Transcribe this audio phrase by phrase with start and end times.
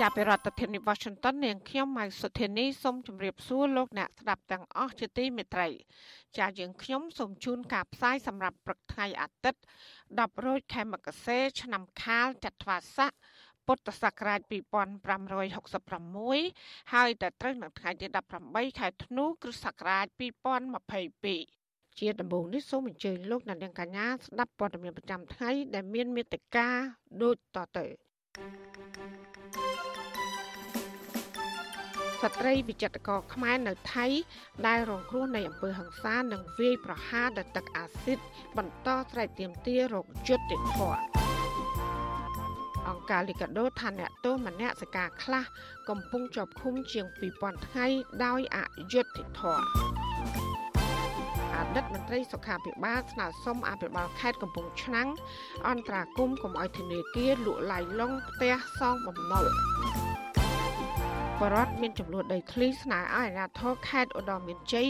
[0.00, 5.68] ចាប់ពីរដ្ឋធានី Washington នាងខ្ញុំម៉ៃសុធានីសូមជម្រាបសួរលោកអ្នកស្ដាប់ទាំងអស់ជាទីមេត្រី
[6.38, 9.60] ចាយើងខ្ញុំសូមជូនការផ្សាយសម្រាប់ព្រឹកថ្ងៃអាទិត្យ
[10.04, 13.12] 10រោចខែមករាឆ្នាំខាលចត្វាស័ក
[13.66, 14.40] ពុទ្ធសករាជ
[16.06, 18.06] 2566ហើយតែត្រូវនៅថ្ងៃទី
[18.42, 20.06] 18ខែធ្នូគ្រិស្តសករាជ
[20.82, 26.68] 2022ជាដំបូងនេះសូមអញ្ជើញលោកអ្នកនាងកញ្ញាស្ដាប់ព័ត៌មានប្រចាំថ្ងៃដែលមានមេត្តា
[27.22, 27.86] ដូចតទៅ
[32.22, 34.06] ស្ត្រីវិចិត្រករខ្មែរនៅថៃ
[34.66, 38.18] ដែលរងគ្រោះនៃអំពើហិង្សានិងវាយប្រហារដោយទឹកអាស៊ីត
[38.56, 41.00] បន្តស្រែកទាមទាររកយុត្តិធម៌
[42.88, 45.44] អង្គការលីកាដូថាអ្នកទោសម្នាក់សកាខ្លះ
[45.88, 47.86] កំពុងជាប់ឃុំជាង2000ថ្ងៃ
[48.24, 48.58] ដោយអ
[48.92, 49.64] យុត្តិធម៌
[50.02, 50.03] អ
[51.74, 55.08] តីតមន្ត្រីសុខាភិបាលស្នើសុំអភិបាលខេត្តកំពង់ឆ្នាំង
[55.68, 59.44] អន្តរាគមកុំឲ្យធនាគារលក់ឡាយឡុងផ្ទះសងបំណុល
[61.40, 64.88] បរដ្ឋមានចំនួនដីធ្លីស្នើឲ្យអាជ្ញាធរខេត្តឧត្តរមានជ័យ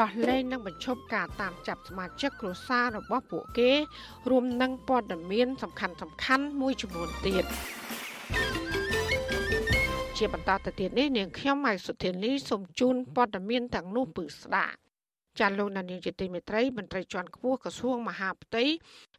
[0.00, 3.72] ដោះលែងនិងបញ្ឈប់ការតាមចាប់សមាជិកគ្រួសាររបស់ពួកគេ
[4.30, 7.44] រួមនឹងព័ត៌មានសំខាន់សំខាន់មួយចំនួនទៀត
[10.16, 14.85] ជាបន្តទៅទៀតនេះនាងខ្ញុំម៉ៃសុធានីសូមជូនព័ត៌មានទាំងនោះពឺស្ដាប់
[15.40, 18.64] ចាលោកនានីជាទីមេត្រីមន្ត្រីជាន់ខ្ពស់ក្រសួងមហាផ្ទៃ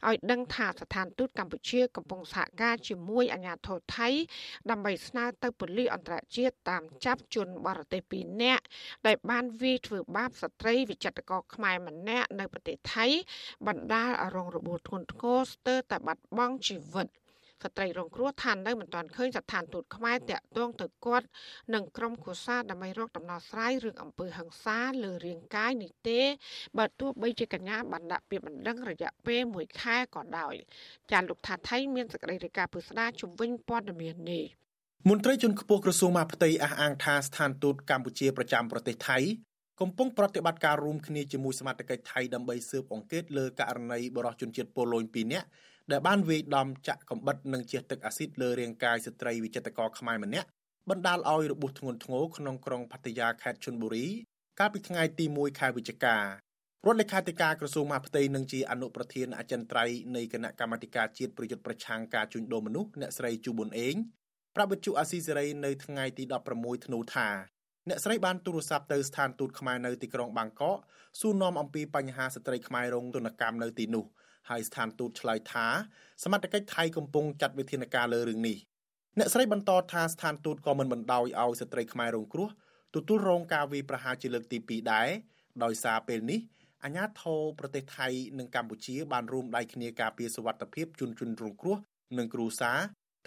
[0.08, 4.08] ឲ្យដឹងថាស្ថានទូតកម្ពុជាកំពុងសហការជាមួយអាជ្ញាធរថៃ
[4.70, 8.64] ដើម្បីស្នើទៅប៉ូលីសអន្តរជាតិតាមចាប់ជនបរទេស2នាក់
[9.06, 13.06] ដែលបានវាយធ្វើបាបស្ត្រីវិចិត្រករខ្មែរម្នាក់នៅប្រទេសថៃ
[13.66, 17.08] បណ្ដាលឲ្យរងរបួសធ្ងន់ធ្ងរស្ទើរតែបាត់បង់ជីវិត
[17.64, 21.26] ស្ត្រីរងគ្រោះថានៅមិនទាន់ឃើញស្ថានទូតខ្មែរតាក់ទងទៅគាត់
[21.74, 26.20] និងក្រុមគូសាដើម្បីរកដំណោះស្រាយរឿងអំពើហិង្សាលើរាងកាយនេះទេ
[26.78, 30.54] បើទោះបីជាកញ្ញាបានដាក់ពាក្យបណ្ដឹងរយៈពេល1ខែក៏ដោយ
[31.12, 34.44] ចាលោកថាថៃមានសេចក្តីរាយការណ៍ពឹស្ដាជំវិញព័ត៌មាននេះ
[35.08, 39.18] មន្ត្រីជាន់ខ្ពស់ក្រសួងមហាផ្ទៃអះអាងថាស្ថានទូតកម្ពុជាប្រចាំប្រទេសថៃ
[39.80, 45.46] កំពុងប្រតិបត្តិការរួមគ្នាជាមួយសមាជិកថៃដើម្បីស៊ើបអង្កេតលើករណីបរិសុទ្ធជនជាតិប៉ូឡូញ2នាក់
[45.92, 50.48] ដែលបានវាយដំចាក់កំបិតនិងជះទឹកអាស៊ីតលើរាងកាយស្ត្រីវិចិត្រករខ្មែរម្នាក់
[50.90, 54.06] បណ្ដាលឲ្យរបួសធ្ងន់ធ្ងរក្នុងក្រុងផាត់យាខេត្តឈុនបុរី
[54.58, 56.24] កាលពីថ្ងៃទី1ខែវិច្ឆិការ
[56.84, 63.94] ដ្ឋលេខាធិការក្រសួងមហាផ្ទៃនិងជាអនុប្រធានអចិន្ត្រៃយ៍នៃគណៈកម្មាធិការជាតិប្រយុទ្ធប្រឆាំងការជួញដូរមនុស្សអ្នកស្រីជូប៊ុនអេង
[64.56, 66.24] ប្រាប់វិទ្យុអាស៊ីសេរីនៅថ្ងៃទី
[66.56, 67.28] 16ធ្នូថា
[67.88, 70.76] អ្នកស្រីបានទូរស័ព្ទទៅស្ថានទូតខ្មែរនៅទីក្រុងបាងកក
[71.20, 74.04] សួរនាំអំពីបញ្ហាស្ត្រីខ្មែររងទណ្ឌកម្មនៅទីនោះ
[74.48, 75.66] ហើយស្ថានទូតឆ្លើយថា
[76.22, 78.56] សមត្ថកិច្ចថៃកំពុងចាត់វិធានការលើរឿងនេះ
[79.18, 82.48] អ្នកស្រីបន្តថាស្ថានទូតក៏មិនបណ្ដោយឲ្យស្ត្រីខ្មែររងគ្រោះ
[82.94, 85.08] ទទួលរងការវាយប្រហារជាលើកទី2ដែរ
[85.64, 86.40] ដោយសារពេលនេះ
[86.84, 91.76] អាញាធរប្រទេសថៃនិងកម្ពុជាបានរួមដៃគ្នាការពារសុវត្ថិភាពជនជនរងគ្រោះ
[92.18, 92.78] និងគ្រួសារ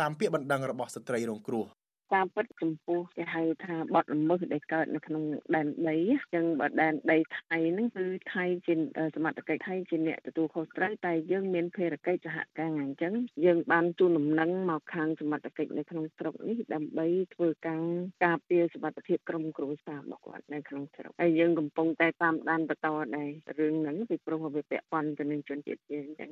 [0.01, 1.65] តាមពាក្យបណ្ដឹងរបស់ស្ត្រីរងគ្រោះ
[2.13, 5.23] តាមពិតចំពោះគេហៅថាបទល្មើសដែលកើតនៅក្នុង
[5.55, 8.73] ដែនដីអញ្ចឹងបើដែនដីថៃហ្នឹងគឺថៃជា
[9.15, 13.13] សមត្ថកិច្ចថៃជាអ្នកទទួលខុសត្រូវតែយើងមានភារកិច្ចសហការអញ្ចឹង
[13.45, 17.81] យើងបានជូនដំណឹងមកខាងសមត្ថកិច្ចនៅក្នុងស្រុកនេះដើម្បីធ្វើការ
[18.25, 23.29] ការពារសុវត្ថិភាពក្រុមគ្រួសាររបស់គាត់នៅក្នុងស្រុកហើយយើងកំពុងតែតាមដានបន្តដែរ
[23.59, 26.31] រឿងហ្នឹងពីព្រោះវាពាក់ព័ន្ធទៅនឹងជនជាតិយើងអញ្ចឹង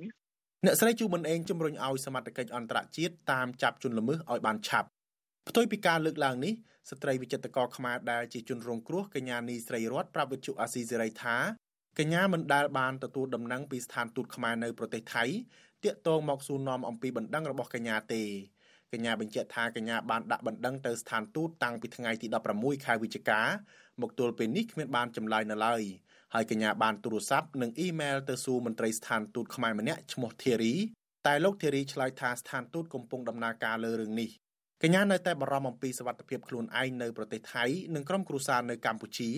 [0.66, 4.90] អ្នកស្រីជូប៊ុនអេងជំរុញឲ្យសមត្ថកិច្ចអន្តរជាតិតាមចាប់ជនល្មើសឲ្យបានឆាប់
[5.47, 6.53] ផ្ទុយពីការលើកឡើងនេះ
[6.89, 11.38] ស្ត្រីវិចិត្រករខ្មែរដែលជាជនរងគ្រោះកញ្ញានីស្រីរតប្រាប់វិទ្យុអាស៊ីសេរីថា
[12.00, 15.23] កញ្ញាមិនដែលបានទទួលដំណឹងពីស្ថានទូតខ្មែរនៅប្រទេសថៃ
[15.84, 18.23] តាក់ទងមកសួរនាំអំពីបណ្ដឹងរបស់កញ្ញាទេ
[18.93, 23.41] កញ្ញាបញ្ជាក់ថាកញ្ញាបានដាក់បណ្ដឹងទៅស្ថានទូតតាំងពីថ្ងៃទី16ខែវិច្ឆិកា
[24.02, 25.84] មកទល់ពេលនេះគ្មានបានចម្លើយនៅឡើយ
[26.34, 30.73] ហើយកញ្ញាបានទូរស័ព្ទនិងអ៊ីមែលទៅសួរមន្ត្រីស្ថានទូតខ្មែរម្នាក់ឈ្មោះធីរី
[31.28, 34.29] តែលោកធីរីឆ្លើយថាស្ថានទូតកំពុងដំណើរការលើរឿងនេះ
[34.84, 37.66] កញ្ញានៅតែបារម្ភអំពីសុវត្ថិភាពខ្លួនឯងនៅប្រទេសថៃ
[37.96, 39.29] និងក្រុមគ្រួសារនៅកម្ពុជា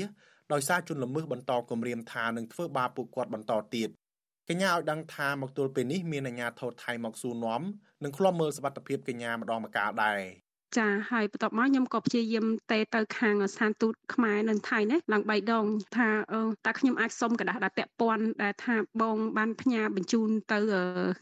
[0.54, 3.90] ដោយសារជនល្មើសបន្តគំរាមថានឹងធ្វើបាបពួកគាត់បន្តទៀត
[4.50, 7.62] កញ្ញាឲ្យដឹងថាមកទល់ពេលនេះមានអាជ្ញាធរថៃមកសួរនាំ
[8.04, 10.22] និងឃ្លាំមើលសុវត្ថិភាពកញ្ញាម្ដងម្កាលដែរ
[10.79, 15.67] ចាហើយបន្ទាប់មកខ្ញុំក៏ព្យាយាមទេទៅខាងស្ថានទូតខ្មែរនៅថៃនេះឡើង3ដង
[15.97, 16.09] ថា
[16.67, 20.59] តើខ្ញុំអាចសុំกระดาษដែលពាក់ព័ន្ធដែលថាបងបានផ្ញើបញ្ជូនទៅ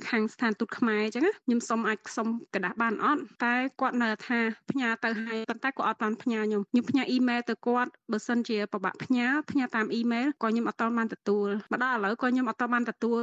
[0.08, 4.38] ខាងស្ថានទូតខ្មែរអញ្ចឹងខ្ញុំសុំអាចសុំกระดาษបានអត់តែគាត់នៅថា
[4.70, 13.22] ផ្ញើទៅហើយប៉ុន្តែគាត់អត់បានផ្ញើខ្ញុំខ្ញុំផ្ញើអ៊ីមែលទៅគាត់បើសិនជាពិបាកផ្ញើផ្ញើតាមអ៊ីមែលក៏ខ្ញុំអត់បានទទួលមកដល់ឥឡូវក៏ខ្ញុំអត់បានទទួល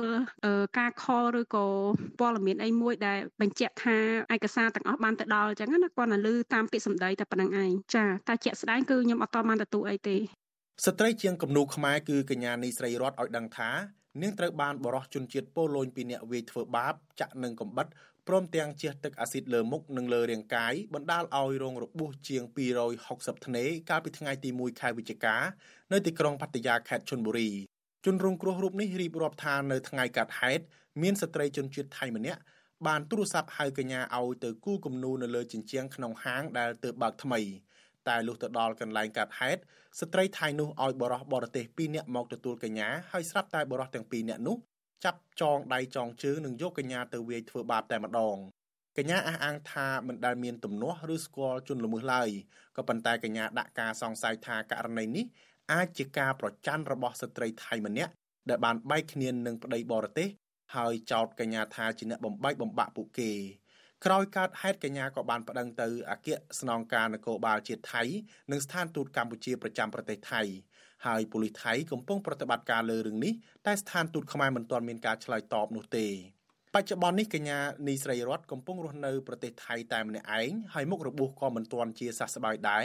[0.79, 1.65] ការខលឬក៏
[2.19, 3.97] ព័ត៌មានអីមួយដែលបញ្ជាក់ថា
[4.33, 10.16] ឯកសារទាំងអស់បានទៅដល់អញ្ចឹងណាគាត់ មកលើតាមពាក្យសម្ដីតែប៉ុណ្្នឹងឯងចាតែជាក់ស្ដែងគឺខ្ញុំអត់តបានទទួលអីទេ
[10.84, 13.70] ស្ត្រីជាងគំនូខ្មែរគឺកញ្ញានីស្រីរតឲ្យដឹងថា
[14.22, 17.86] នាងត្រូវបានបរោះជនជាតិប៉ូឡូញពីអ្នកវាយធ្វើបាបចាក់នឹងកំបិត
[18.28, 22.42] ព្រមទាំងជះទឹកអាស៊ីតលើមុខនិងលើរាងកាយបណ្ដាលឲ្យរងរបួសជាង
[22.94, 25.36] 260ធ្នេកាលពីថ្ងៃទី1ខែវិច្ឆិកា
[25.92, 27.50] នៅទីក្រុងបាត់យ៉ាខេត្តឈុនបុរី
[28.04, 30.64] ជនរងគ្រោះរូបនេះរៀបរាប់ថានៅថ្ងៃកើតហេតុ
[31.02, 32.40] មានស្ត្រីជនជាតិថៃម្នាក់
[32.84, 37.40] បានទូរស័ព្ទហៅកញ្ញាឲ្យទៅគូគំនូនៅលើជញ្ជាំងក្នុងហាងដែលទើបបើកថ្មី
[38.08, 39.60] តែលុះទៅដល់កន្លែងកាត់ហេតុ
[40.00, 44.56] ស្ត្រីថៃនោះឲ្យបរោះបរទេស2នាក់មកទទួលកញ្ញាហើយស្រាប់តែបរោះទាំង2នាក់នោះ
[45.04, 48.36] ចាប់ចងដៃចងជើងនិងយកកញ្ញាទៅវាយធ្វើបាបតែម្ដង
[48.98, 52.28] កញ្ញាអះអាងថាមិនដែលមានទំនាស់ឬស្គាល់ជនល្មើសឡើយ
[52.76, 55.24] ក៏ប៉ុន្តែកញ្ញាដាក់ការសង្ស័យថាករណីនេះ
[55.72, 58.12] អាចជាការប្រច័ណ្ឌរបស់ស្ត្រីថៃម្នាក់
[58.48, 60.28] ដែលបានបែកគ្នានឹងប្តីបរទេស
[60.74, 63.32] ហើយចោទកញ្ញាថាជាអ្នកបំបែកបំបាក់ពួកគេ
[64.04, 66.28] ក្រោយកើតហេតុកញ្ញាក៏បានប្តឹងទៅអគ្គ
[66.60, 68.02] ស្នងការនគរបាលជាតិថៃ
[68.50, 70.42] និងស្ថានទូតកម្ពុជាប្រចាំប្រទេសថៃ
[71.06, 73.32] ហើយប៉ូលីសថៃកំពុងប្រតិបត្តិការលើរឿងនេះ
[73.66, 76.06] តែស្ថានទូតខ្មែរមិនទាន់មានការឆ្លើយតបនោះទេ
[76.74, 77.58] បច្ចុប្បន្ននេះកញ្ញា
[77.88, 82.84] នីស្រីរតកំពុងរស់នៅប្រទេសថៃតែម្នាក់ឯងហើយមុខរបួសក៏មិនទាន់ជាសះស្បើយដែរ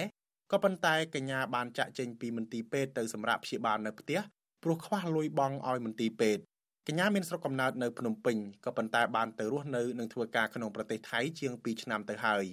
[0.52, 4.20] ក៏ប៉ុន្តែកញ្ញាបានចាក់ចេញពីមន្ទីរពេទ្យទៅសម្រាប់ព្យាបាលនៅផ្ទះ
[4.64, 6.44] ព្រោះខ្វះលុយបង់ឲ្យមន្ទីរពេទ្យ
[6.88, 12.46] កញ្ញាមានស្រុកកំណើតនៅភ្នំពេញក៏ប៉ុន្តែបានទៅរស់នៅនិងធ្វើការក្នុងប្រទេសថៃជាង2ឆ្នាំទៅហើយ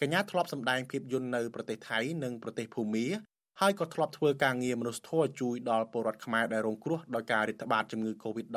[0.00, 3.06] កញ្ញាធ្លាប់សម្ដែងភាពយន្តនៅប្រទេសថៃនិងប្រទេសភូមា
[3.60, 8.56] ហើយក៏ធ្លាប់ធ្វើការងារមនុស្សធម៌ជួយដល់ពលរដ្ឋខ្មែរដែលរងគ្រោះដោយការរាតត្បាតជំងឺ Covid-19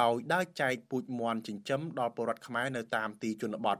[0.00, 3.76] ដោយដើរចែកពូជមន់ចិញ្ចឹមដល់ពលរដ្ឋខ្មែរនៅតាមទីជនបទ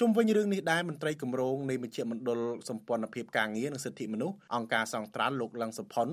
[0.00, 6.08] ជុំវិញរឿងនេះដែរមន្ត្រីគម្រោងនៃមជ្ឈមណ្ឌលសម្ព័ន្ធភាពការងារនិងសិទ្ធិមនុស្សអង្គការសង្ត្រាល់លោកលឹងសុផុន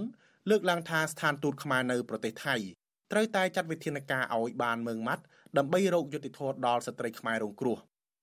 [0.49, 2.55] លើកឡើងថាស្ថានទូតខ្មែរនៅប្រទេសថៃ
[3.11, 5.23] ត្រូវតែចាត់វិធានការឲ្យបានម៉ឺងម៉ាត់
[5.57, 7.77] ដើម្បីរកយុត្តិធម៌ដល់ស្ត្រីខ្មែររងគ្រោះ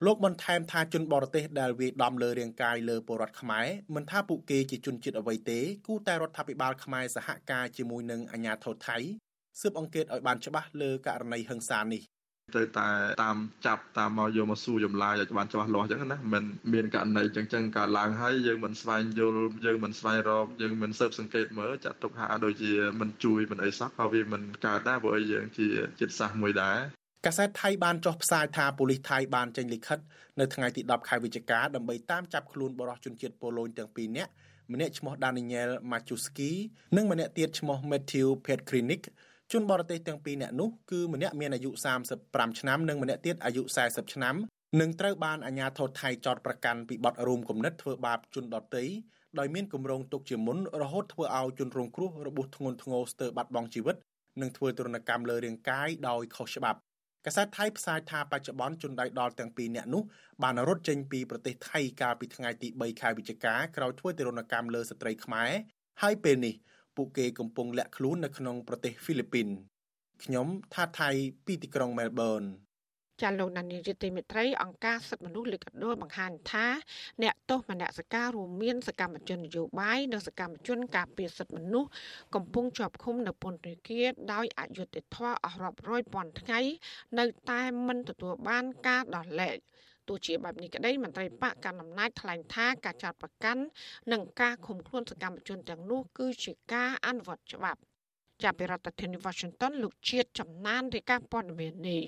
[0.05, 8.97] លោកបន្ថែមថាជនបរទេសដែលវាយដំលើរាងកាយលើពលរដ្ឋខ្មែរមិនថាពួកគេជាជនជាតិអ្វីទេគូតែរដ្ឋាភិបាលខ្មែរសហការជាមួយនឹងអាជ្ញាធរថៃ
[9.59, 12.01] ស៊ើបអង្កេតឲ្យបានច្បាស់លើករណីហិង្សានេះ
[12.55, 12.89] ទៅតែ
[13.23, 25.67] តាមចាប់តាមមកយកមកសួរចម្លើយឲ្យបានច្បាស់លាស់អញ្ចឹងណាមិនមានករណីអញ្ចឹងចឹងកើតឡើងហើយយើងមិនស្វែងយល់យើងមិនស្វែងរកយើងមិនស៊ើបសង្កេតមើលចាត់ទុកថាដូចជាមិនជួយមិនអីសោះក៏វាមិនកើតដែរព្រោះយើងជា
[25.99, 26.77] ចិត្តសាសមួយដែរ
[27.25, 29.99] កាសែតថៃបានចុះផ្សាយថាប៉ូលីសថៃបានចេញលិខិត
[30.39, 34.31] នៅថ្ងៃទី10ខែវិច្ឆិកាដើម្បីតាមចាប់ខ្លួនបរិសុជនជាតិប៉ូឡូញទាំងពីរនាក់
[34.73, 36.51] ម្នាក់ឈ្មោះ Daniel Machuski
[36.95, 39.03] និងម្នាក់ទៀតឈ្មោះ Matthew Petkrinik
[39.53, 41.69] ជនបរទេសទាំងពីរនាក់នោះគឺម្នាក់មានអាយុ
[42.13, 44.35] 35ឆ្នាំនិងម្នាក់ទៀតអាយុ40ឆ្នាំ
[44.81, 48.83] នឹងត្រូវបានអាជ្ញាធរថៃចោទប្រកាន់ពីបទរួមគំនិតធ្វើបាបជនដទៃ
[49.39, 53.95] ដោយមានគម្រោងទុកជាមុនរហូតធ្វើឲ្យជនរងគ្រោះរបួសធ្ងន់ធ្ងរស្ទើរបាត់បង់ជីវិត
[54.41, 56.79] និងធ្វើទរណកម្មលើរាងកាយដោយខុសច្បាប់
[57.25, 60.03] កាសែតថៃផ្សាយថាបច្ចុប្បន្នជនដៃដល់ទាំងពីរនាក់នោះ
[60.43, 65.51] បានរត់ចេញពីប្រទេសថៃកាលពីថ្ងៃទី3ខែវិច្ឆិកាក្រោយធ្វើទរណកម្មលើស្ត្រីខ្មែរ
[66.01, 66.55] ហើយពេលនេះ
[66.97, 69.47] ពួកគេកំពុងលាក់ខ្លួននៅក្នុងប្រទេសហ្វីលីពីន
[70.23, 71.09] ខ្ញុំថាថៃ
[71.45, 72.43] ពីទីក្រុងមែលប៊ន
[73.21, 76.67] ចាលោកនានីរដ្ឋមិត្រីអង្គការសិទ្ធិមនុស្សលើកដោបង្ហាញថា
[77.23, 81.89] អ្នកទោសមនសិការរួមមានសកម្មជននយោបាយនិងសកម្មជនការពារសិទ្ធិមនុស្ស
[82.35, 86.59] កំពុងជាប់ឃុំនៅពន្ធនាគារដោយអយុត្តិធម៌អស់រាប់រយពាន់ថ្ងៃ
[87.19, 89.57] នៅតែមិនទទួលបានការដោះលែង
[90.07, 93.63] ទោះជាបែបនេះក្តីមន្ត្រីបកកណ្ដាលអំណាចថ្លែងថាការចាត់ប្រកាន់
[94.11, 97.79] និងការឃុំខ្លួនសកម្មជនទាំងនោះគឺជាការអនុវត្តច្បាប់
[98.43, 102.03] ចាប់ពីរដ្ឋធានី Washington លោកជាតិចំណានរាយការណ៍ព័ត៌មាននេះ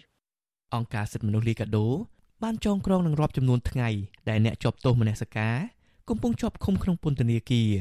[0.76, 1.88] អង្គការសិទ្ធិមនុស្សលីកាដូ
[2.44, 3.90] បានចងក្រងនឹងរាប់ចំនួនថ្ងៃ
[4.30, 5.56] ដែលអ្នកជាប់ទោសមនសិការ
[6.10, 7.72] កំពុងជាប់ឃុំក្នុងពន្ធនាគារ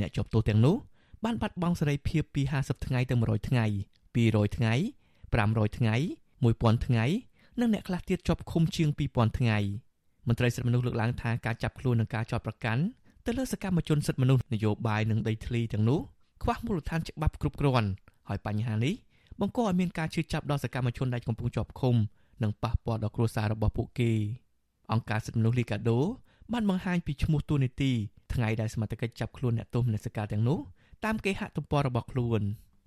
[0.00, 0.76] អ្នកជាប់ទោសទាំងនោះ
[1.24, 3.64] បានបាត់បង់សេរីភាពពី50ថ្ងៃទៅ100ថ្ងៃ
[4.14, 4.74] 200ថ្ងៃ
[5.30, 5.94] 500ថ្ងៃ
[6.44, 7.04] 1000ថ្ងៃ
[7.60, 9.58] និងអ្នកខ្លះទៀតជាប់ឃុំជាង2000ថ្ងៃ
[10.28, 12.82] មន្ត្រីសិទ្ធិមនុស្សលើកឡើងថាការចាប់ខ្លួននិងការចោទប្រកាន់
[13.26, 16.00] ទៅលើសកម្មជនសិទ្ធិមនុស្សនយោបាយនិងដីធ្លីទាំងនោះ
[16.42, 17.88] ខ្វះមូលដ្ឋានច្បាប់គ្រប់គ្រាន់
[18.28, 18.94] ហើយបញ្ហានេះ
[19.40, 21.94] បង្កឲ្យមានការឈឺចាប់ដល់សកម្មជនដែលកំពុងជាប់ឃុំ
[22.42, 24.12] និងប៉ះពាល់ដល់គ្រួសាររបស់ពួកគេ
[24.92, 25.98] អង្គការសិទ្ធិមនុស្សលីកាដូ
[26.52, 27.92] បានបង្ហាញពីឈ្មោះទូនីតិ
[28.34, 30.58] ថ្ងៃដែលសមត្ថកិច្ចចាប់ខ្លួនអ្នកទោសមនសិការទាំងនោះ
[31.04, 32.40] តាមគេហទំព័ររបស់ខ្លួន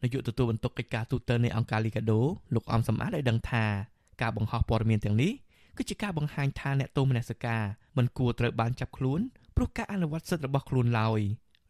[0.03, 2.21] នាយកទទួលបន្ទុកកិច្ចការទូតនៃអង្គការលីកាដូ
[2.55, 3.65] លោកអំសំអាតបានដឹងថា
[4.21, 5.31] ការបង្ហោះព័ត៌មានទាំងនេះ
[5.77, 7.63] គឺជាការបង្ហាញថាអ្នកទោសមនសិការ
[7.97, 9.19] មិនគួរត្រូវបានចាប់ខ្លួន
[9.55, 11.21] ព្រោះការអនុវត្តសិទ្ធិរបស់ខ្លួនឡើយ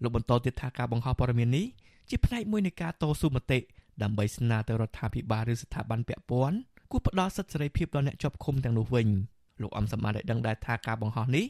[0.03, 1.65] លោកបន្តទៀតថាការបង្ហោះព័ត៌មាននេះ
[2.09, 3.59] ជាផ្នែកមួយនៃការតស៊ូមតិ
[4.03, 6.57] ដើម្បីស្នើទៅរដ្ឋាភិបាលឬស្ថាប័នពាក់ព័ន្ធ
[6.91, 9.07] គួរផ្ដល់សិទ្ធិសេរីភាពដល់អ្នកជាប់ឃុំទាំងនោះវិញ
[9.62, 11.45] លោកអំសម្បត្តិបានដឹងដែរថាការបង្ហោះនេះ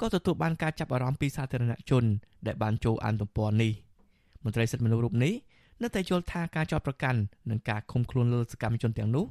[0.00, 2.04] ក៏ទទួលបានការចាប់អារម្មណ៍ពីសាធារណជន
[2.46, 3.72] ដែលបានចូលអានទំព័រនេះ
[4.44, 5.34] មន្ត្រីសិទ្ធិមនុស្សរូបនេះ
[5.82, 9.24] នៅតែយល់ថាការចោទប្រកាន់និងការឃុំខ្លួនលើសកម្មជនទាំងនោះ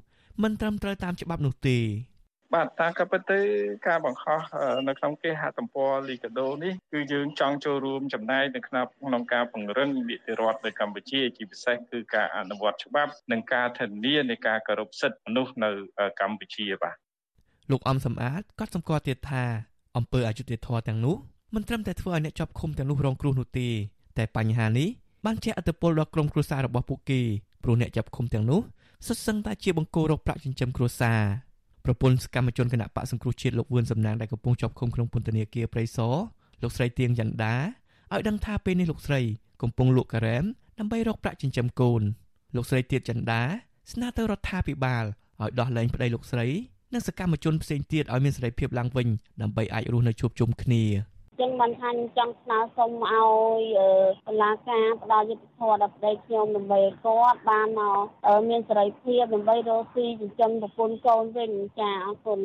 [0.43, 1.79] មិនត្រឹមត្រូវតាមច្បាប់នោះទេ
[2.55, 3.39] បាទតាមក៏ពិតទៅ
[3.87, 4.39] ការបង្ខំ
[4.87, 15.69] នៅក្នុងគេហទំព័រលីកាដូនេះគឺយើងចង់ចូលរួមចំណែកនៅក្នុងក្នុងការពង្រឹងនីតិរដ្ឋនៅកម្ពុជាជាពិសេសគឺការអនុវត្តច្បាប់និងការធានានៃការគោរពសិទ្ធិមនុស្សនៅ
[16.19, 16.95] កម្ពុជាបាទ
[17.71, 19.43] លោកអំសំអាតក៏សម្គាល់ទៀតថា
[19.97, 21.15] អង្គើអយុធធរទាំងនោះ
[21.55, 23.67] មិនត្រឹមតែធ្វើឲ្យអ្នកជាប់ឃុំទាំងនោះរងគ្រោះនោះទេ
[24.17, 24.89] តែបញ្ហានេះ
[25.25, 27.19] បានជះឥទ្ធិពលដល់ក្រុមគ្រួសាររបស់ពួកគេ
[27.63, 28.61] ព្រោះអ្នកចាប់ឃុំទាំងនោះ
[29.05, 31.21] សុទ្ធសឹងតែជាបង្គោលរកប្រាក់ចិញ្ចឹមគ្រួសារ
[31.85, 36.15] ប្រពន្ធសកម្មជនគណៈបកសង្គ្រោះជាតិលោកវឿនសំណាងដែលកំពុងជាប់ឃុំក្នុងពន្ធនាគារព្រៃសរ
[36.61, 37.53] លោកស្រីទៀងចន្ទា
[38.13, 39.21] ឲ្យដឹងថាពេលនេះលោកស្រី
[39.61, 40.45] កំពុងលក់ការ៉េម
[40.79, 42.01] ដើម្បីរកប្រាក់ចិញ្ចឹមកូន
[42.55, 43.41] លោកស្រីទៀតចន្ទា
[43.91, 45.03] ស្នើទៅរដ្ឋាភិបាល
[45.41, 46.47] ឲ្យដោះលែងប្តីលោកស្រី
[46.93, 49.07] និងសកម្មជនផ្សេងទៀតឲ្យមានសេរីភាពឡើងវិញ
[49.41, 50.83] ដើម្បីអាចរស់នៅជួបជុំគ្នា
[51.39, 53.61] ចឹងបានថាចង់ស្នើសុំឲ្យ
[54.27, 57.99] តុលាការផ្ដល់យុត្តិធម៌ដល់ប្តីខ្ញុំដើម្បីគាត់បានមក
[58.49, 62.39] មានសេរីភាពដើម្បីរកស៊ីចិញ្ចឹមប្រពន្ធកូនវិញចាអរគុណ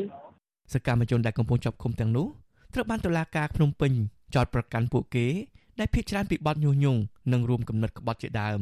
[0.72, 2.26] សកម្មជនដែលកំពុងជាប់ឃុំទាំងនោះ
[2.74, 3.92] ត្រូវបានតុលាការភ្នំពេញ
[4.34, 5.26] ចោទប្រកាន់ពួកគេ
[5.78, 7.00] ដែលភ័យច្រើនពីបទញុះញង់
[7.32, 8.60] និងរួមគំនិតក្បត់ជាដើម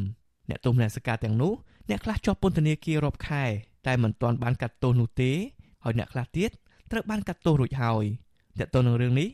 [0.48, 1.52] អ្នកទោសមនសិការទាំងនោះ
[1.90, 3.44] អ្នកខ្លះជាប់ពន្ធនាគាររាប់ខែ
[3.86, 5.30] តែមិនទាន់បានកាត់ទោសនោះទេ
[5.84, 6.50] ហើយអ្នកខ្លះទៀត
[6.90, 8.04] ត្រូវបានកាត់ទោសរួចហើយ
[8.58, 9.28] តើតើនឹងរឿងនេះ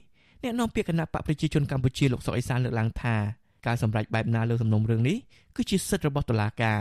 [0.47, 3.15] អ្នកនាំពាក្យគណៈបកប្រជាជនកម្ពុជាលោកសុកអេសានលើកឡើងថា
[3.67, 5.17] ការសម្រេចបែបណាលើសំណុំរឿងនេះ
[5.57, 6.81] គឺជាសិទ្ធិរបស់តុលាការ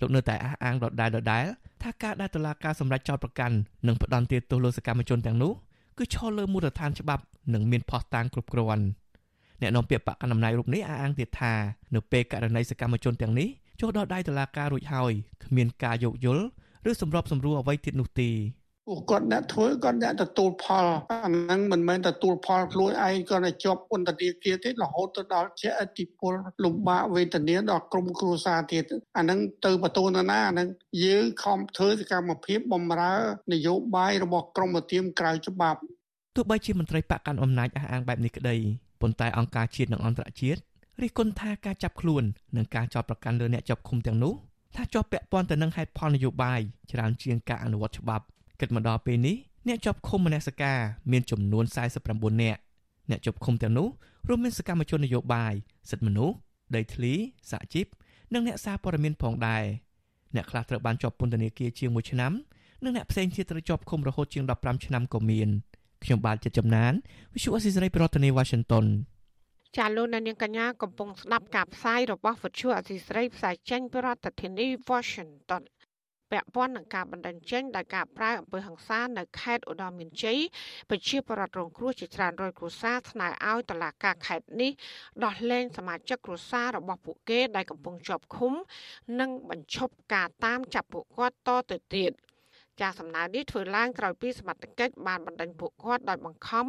[0.00, 1.44] លោកនៅតែអះអាងដដែលដដែល
[1.82, 3.56] ថាការដែលតុលាការសម្រេចចោទប្រកាន់
[3.86, 5.52] និងផ្ដន្ទាទោសលើសកម្មជនទាំងនោះ
[5.98, 7.22] គឺឈលលើមូលដ្ឋានច្បាប់
[7.54, 8.84] និងមានភស្តុតាងគ្រប់គ្រាន់
[9.60, 11.52] អ្នកនាំពាក្យបកកណ្ដាលអំណាចរូបនេះអះអាងទៀតថា
[11.94, 13.48] នៅពេលករណីសកម្មជនទាំងនេះ
[13.80, 15.12] ចូលដល់ដៃតុលាការរួចហើយ
[15.44, 16.44] គ្មានការយោគយល់
[16.90, 18.30] ឬសម្របសម្រួលអ្វីទៀតនោះទេ
[18.86, 26.32] ពួកគាត់អ្នកធ្វើគាត់អ្នកទទួលផលអាហ្នឹងមិនមែនទទួលផលខ្លួនឯងគាត់តែជាប់ពន្ធនាគារទេរហូតទៅដល់ជាអតិពល
[26.64, 28.84] លំបាកវេទនាដល់ក្រុមគ្រួសារទៀត
[29.16, 30.68] អាហ្នឹងទៅបន្ទោណាអាហ្នឹង
[31.04, 33.14] យើងខំធ្វើសកម្មភាពបំរើ
[33.52, 35.80] នយោបាយរបស់ក្រមធៀមក្រៅច្បាប់
[36.36, 38.56] ទោះបីជាមន្ត្រីបកកាន់អំណាចអះអាងបែបនេះក្តី
[39.00, 40.60] ប៉ុន្តែអង្គការជាតិនិងអន្តរជាតិ
[41.02, 42.24] រិះគន់ថាការចាប់ខ្លួន
[42.56, 44.34] និងការចោទប្រកាន់លើអ្នកជាប់ឃុំទាំងនោះ
[44.76, 46.60] ថាជាប់ពាក់ព័ន្ធទៅនឹងហេតុផលនយោបាយ
[46.92, 48.24] ច្រើនជាងការអនុវត្តច្បាប់
[48.60, 49.36] គិតមកដល់ពេលនេះ
[49.68, 50.78] អ្នកជាប់ឃុំមនសិការ
[51.12, 51.64] មានចំនួន
[52.02, 52.60] 49នាក់
[53.10, 53.88] អ្នកជាប់ឃុំទាំងនោះ
[54.28, 55.54] រួមមានសកម្មជននយោបាយ
[55.90, 56.36] សិទ្ធិមនុស្ស
[56.74, 57.12] ដីធ្លី
[57.50, 57.86] សហជីព
[58.34, 59.64] និងអ្នកសារព័ត៌មានផងដែរ
[60.34, 62.32] អ្នកខ្លះត្រូវបានជាប់ពន្ធនាគារជាង1ឆ្នាំ
[62.84, 65.48] និងអ្នកផ្សេងទៀតត្រូវជាប់ឃុំរហូតជាង15ឆ្នាំក៏មាន
[66.04, 66.92] ខ្ញុំបាទចិត្តចំណាន
[67.32, 68.86] Visual Assisray ប្រធានាទី Washington
[69.76, 75.62] ចាលោកនាងកញ្ញាកំពុងស្ដាប់ការផ្សាយរបស់វិទ្យុអសីស្រីផ្សាយចេញពីរដ្ឋធានី Washington
[76.30, 80.38] ពាក់ព័ន្ធនឹងការបណ្ដឹងចេញដោយការប្រើអំពើហិង្សានៅខេត្តឧត្តរមានជ័យ
[80.90, 84.72] ប្រជាពលរដ្ឋរងគ្រោះជាច្រើនរយគ្រួសារស្នើឲ្យតុលាការខេត្តនេះ
[85.24, 88.52] ដោះលែងសមាជិកគ្រួសាររបស់ពួកគេដែលកំពុងជាប់ឃុំ
[89.20, 92.12] និងបញ្ឈប់ការតាមចាប់ពួកគាត់តទៅទៀត។
[92.80, 96.66] ចាសំណើនេះធ្វើឡើងក្រោយពីសមត្ថកិច្ចបានបណ្ដេញពួកគាត់ដោយបង្ខំ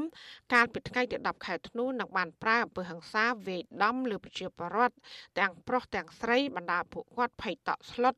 [0.53, 4.95] កាលពីថ្ងៃទី10ខែធ្នូនិងបានប្រើអំពើហិង្សាវាយដំលើប្រជាពលរដ្ឋ
[5.39, 8.15] ទាំងប្រុសទាំងស្រីបណ្ដាពួកគាត់ភ័យតក់ស្លុត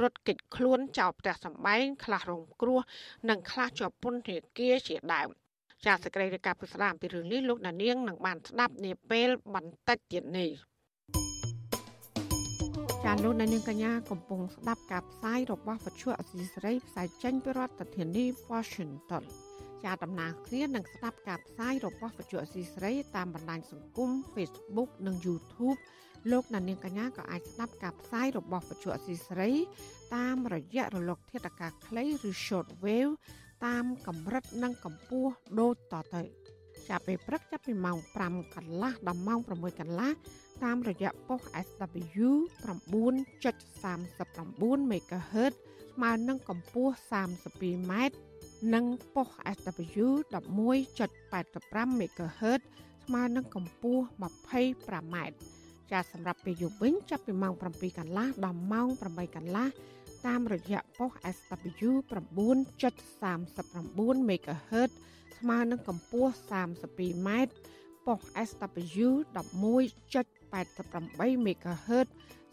[0.00, 2.80] រត់គេចខ្លួនចោលផ្ទះសម្បែងខ្លះរងគ្រោះ
[3.28, 5.28] និងខ្លះជាប់ពន្ធនាគារជាដើម
[5.86, 10.50] ចាសសេចក្តីរាយការណ៍ពីស្ដាមពីរឿងនេះលោកដានៀងនឹងបានស្ដាប់នាពេលបន្តិចទៀតនេះ
[13.10, 19.24] ចាលោកនាងកញ្ញាកំពុងស្ដាប់ការផ្សាយរបស់វិទ្យុអសីសេរីផ្សាយចេញពីរដ្ឋធានី Washington
[19.84, 25.78] ជាដំណើរគ្នានឹងស្ដាប់ការផ្សាយរបស់វិទ្យុអសីសេរីតាមបណ្ដាញសង្គម Facebook និង YouTube
[26.30, 29.52] លោកនាងកញ្ញាក៏អាចស្ដាប់ការផ្សាយរបស់វិទ្យុអសីសេរី
[30.16, 33.12] តាមរយៈរលកធាតុអាកាសខ្លីឬ Shortwave
[33.66, 36.22] តាមកម្រិតនិងកម្ពស់ដូចតទៅ
[36.88, 40.10] ចាប់ពេលព្រឹកចាប់ពីម៉ោង5កន្លះដល់ម៉ោង6កន្លះ
[40.64, 42.28] តាមរយៈប៉ុស SW
[42.64, 45.52] 9.39 MHz
[45.92, 47.92] ស្មើនឹងកម្ពស់ 32m
[48.74, 52.60] និងប៉ុស SW 11.85 MHz
[53.04, 55.16] ស្មើនឹងកម្ពស់ 25m
[55.90, 59.66] ចាសម្រាប់ពេលយប់វិញចាប់ពីម៉ោង7កន្លះដល់ម៉ោង8កន្លះ
[60.26, 64.90] តាមរយៈប៉ុស SW 9.39 MHz
[65.38, 67.28] ស្មើនឹងកម្ពស់ 32m
[68.06, 72.06] ប៉ុស SW 11.88 MHz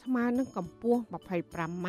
[0.03, 1.87] ស្មើនឹងកម្ពស់ 25m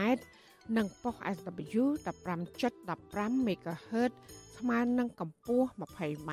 [0.77, 4.11] និងប៉ុស SW 15.15 MHz
[4.59, 5.69] ស្មើនឹងកម្ពស់
[6.01, 6.31] 20m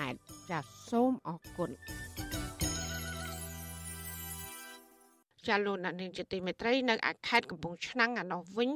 [0.49, 1.69] ចាសសូមអរគុណ
[5.47, 8.69] ចាលោកអ្នកនាងជាទីមេត្រីនៅឯខេត្តកំពង់ឆ្នាំងឯណោះវិញ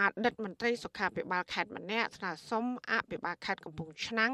[0.00, 4.32] អតីតមន្ត្រីសុខាភិបាលខេត្តម្នាក់ស្នើសុំអភិបាលខេត្តកំពង់ឆ្នាំង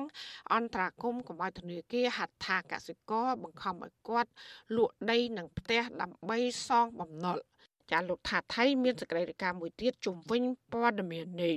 [0.54, 4.30] អន្តរាគមកុំឲ្យធនាគារហត្ថាកសិករបង្ខំឲ្យគាត់
[4.76, 7.38] លក់ដីនិងផ្ទះដើម្បីសងបំណុល
[7.92, 10.42] ចាលោកថាថៃមានសេចក្តីរាយការណ៍មួយទៀតជំវិញ
[10.72, 11.56] ព័ត៌មាននេះ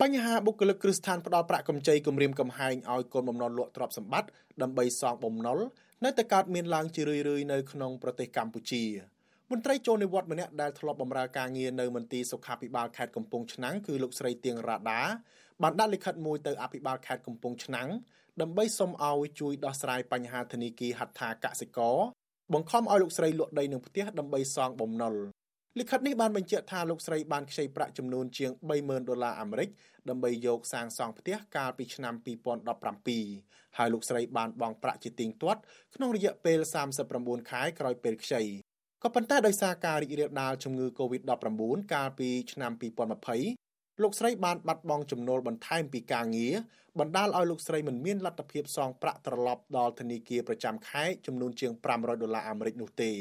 [0.00, 4.28] បញ្ហាបុគ្គលិកគ្រឹះស្ថានផ្ដល់ប្រាក់កម្ចីគម្រាមកំហែងឲ្យកូនបំណុលលក់ទ្រព្យសម្បត្តិ
[4.62, 5.58] ដើម្បីសងបំណុល
[6.04, 8.84] នៅតែកើតមានឡើងជារឿយៗនៅក្នុងប្រទេសកម្ពុជា
[9.52, 15.00] មន្ត្រីចូលនិវត្តន៍ម្នាក់ដែលធ្លាប់បម្រើការងារនៅមន្ទីរសុខាភិបាលខេត្តកំពង់ឆ្នាំងគឺលោកស្រីទៀងរ៉ាដា
[15.62, 17.88] បានដាក់លិខិតមួយទៅអភិបាលខេត្តកំពង់ឆ្នាំង
[18.40, 21.96] ដើម្បីសុំឲ្យជួយដោះស្រាយបញ្ហាធនាគារហត្ថាកសិករ
[22.52, 25.14] បង្ខំឲ្យលោកស្រីលក់ដីនិងផ្ទះដើម្បីសងបំណុល
[25.78, 29.68] លិខិតនេះបានបញ្ជាក់ថាលោកស្រីបានខ្ចីប្រាក់ចំនួនជាង30,000ដុល្លារអាមេរិក
[30.08, 32.14] ដើម្បីយកសាងសង់ផ្ទះកាលពីឆ្នាំ
[32.96, 35.60] 2017ហើយលោកស្រីបានបង់ប្រាក់ជាទៀងទាត់
[35.94, 36.58] ក្នុងរយៈពេល
[37.04, 38.42] 39ខែក្រោយពេលខ្ចី
[39.04, 41.60] ក៏ប៉ុន្តែដោយសារការរីករាលដាលជំងឺ Covid-19
[41.94, 42.72] កាលពីឆ្នាំ
[43.36, 46.54] 2020លោកស្រីបានបាត់បង់ចំណូលបន្ថែមពីការងារ
[46.98, 53.12] បណ្ដាលឲ្យលោកស្រីមិនមានលទ្ធភាពសងប្រាក់ត្រឡប់ដល់ធនាគារប្រចាំខែចំនួនជាង500ដុល្លារអាមេរិកនោះទេ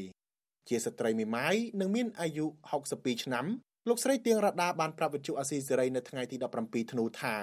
[0.70, 2.46] ជាស្ត្រីមេម៉ាយនិងមានអាយុ
[2.86, 3.46] 62ឆ្នាំ
[3.90, 7.36] លោកស្រីទៀងរ៉ាដាបានប្រាប់វិទ្យុអាស៊ីសេរីនៅថ្ងៃទី17ធ្នូថា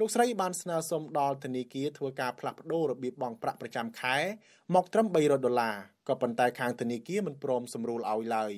[0.00, 4.16] លោកស្រីបានស្នើសុំដល់ធនាគារធ្វើការផ្លាស់ប្តូររបៀបបង់ប្រាក់ប្រចាំខែ
[4.74, 5.76] មកត្រឹម300ដុល្លារ
[6.08, 8.52] ក៏ប៉ុន្តែខាងធនាគារមិនព្រមសម្រួលឲ្យឡើយ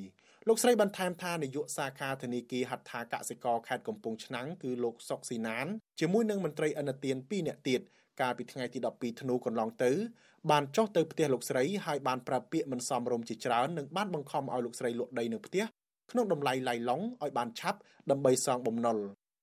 [0.48, 5.66] លោកស្រីបន្ថែមថានាយកសាខាធនាគារហត្ថាកសិករខេត្តកំពង់ឆ្នាំងគឺលោកសុកស៊ីណាន
[6.00, 7.80] ជាមួយនឹងមន្ត្រីអនុទាន2នាក់ទៀត
[8.20, 9.92] កាលពីថ្ងៃទី12ធ្នូកន្លងទៅ
[10.50, 15.64] បានចុះទៅផ្ទះលោកស្រីហើយបានប្រាប់ពាក្យមិនសមរម្យជាច្រើននិងបានបង្ខំឲ្យលោកស្រីលក់ដីនៅផ្ទះ
[16.10, 17.78] ក្នុងតម្លៃឡៃឡុងឲ្យបានឆាប់
[18.10, 18.98] ដើម្បីសងបំណុល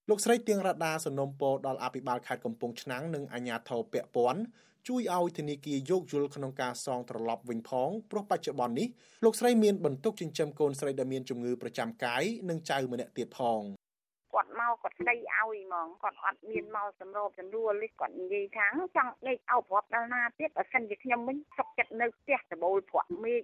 [0.10, 4.42] លោកស្រីទៀងរ៉ាដាសនំពោដល់អភិបាលខេត្តកំពង់ឆ្នាំងនិងអាជ្ញាធរពាក់ព័ន្ធ
[4.88, 8.88] ជួយឲ្យធនាគារយោគយល់ក្នុងការសងត្រឡប់វិញផងព្រោះបច្ចុប្បន្ននេះ
[9.24, 13.62] លោកស្រីមានបន្ទុកចិញ្ចឹមកូនស្រីដែលមានជំងឺប្រចាំកាយនិងចៅម្នាក់ទៀតផង
[14.38, 18.68] គាត់មកគាត់ស្ដីឲ្យហ្មងគាត់អត់មានមកសម្របសម្រួលនេះគាត់និយាយថា
[18.98, 23.42] ចង់ដេកឲ្យប្រាប់ដល់ណាទៀតបើសិនជាខ្ញុំវិញសុកចិត្តនៅផ្ទះដបូលភក់មេឃ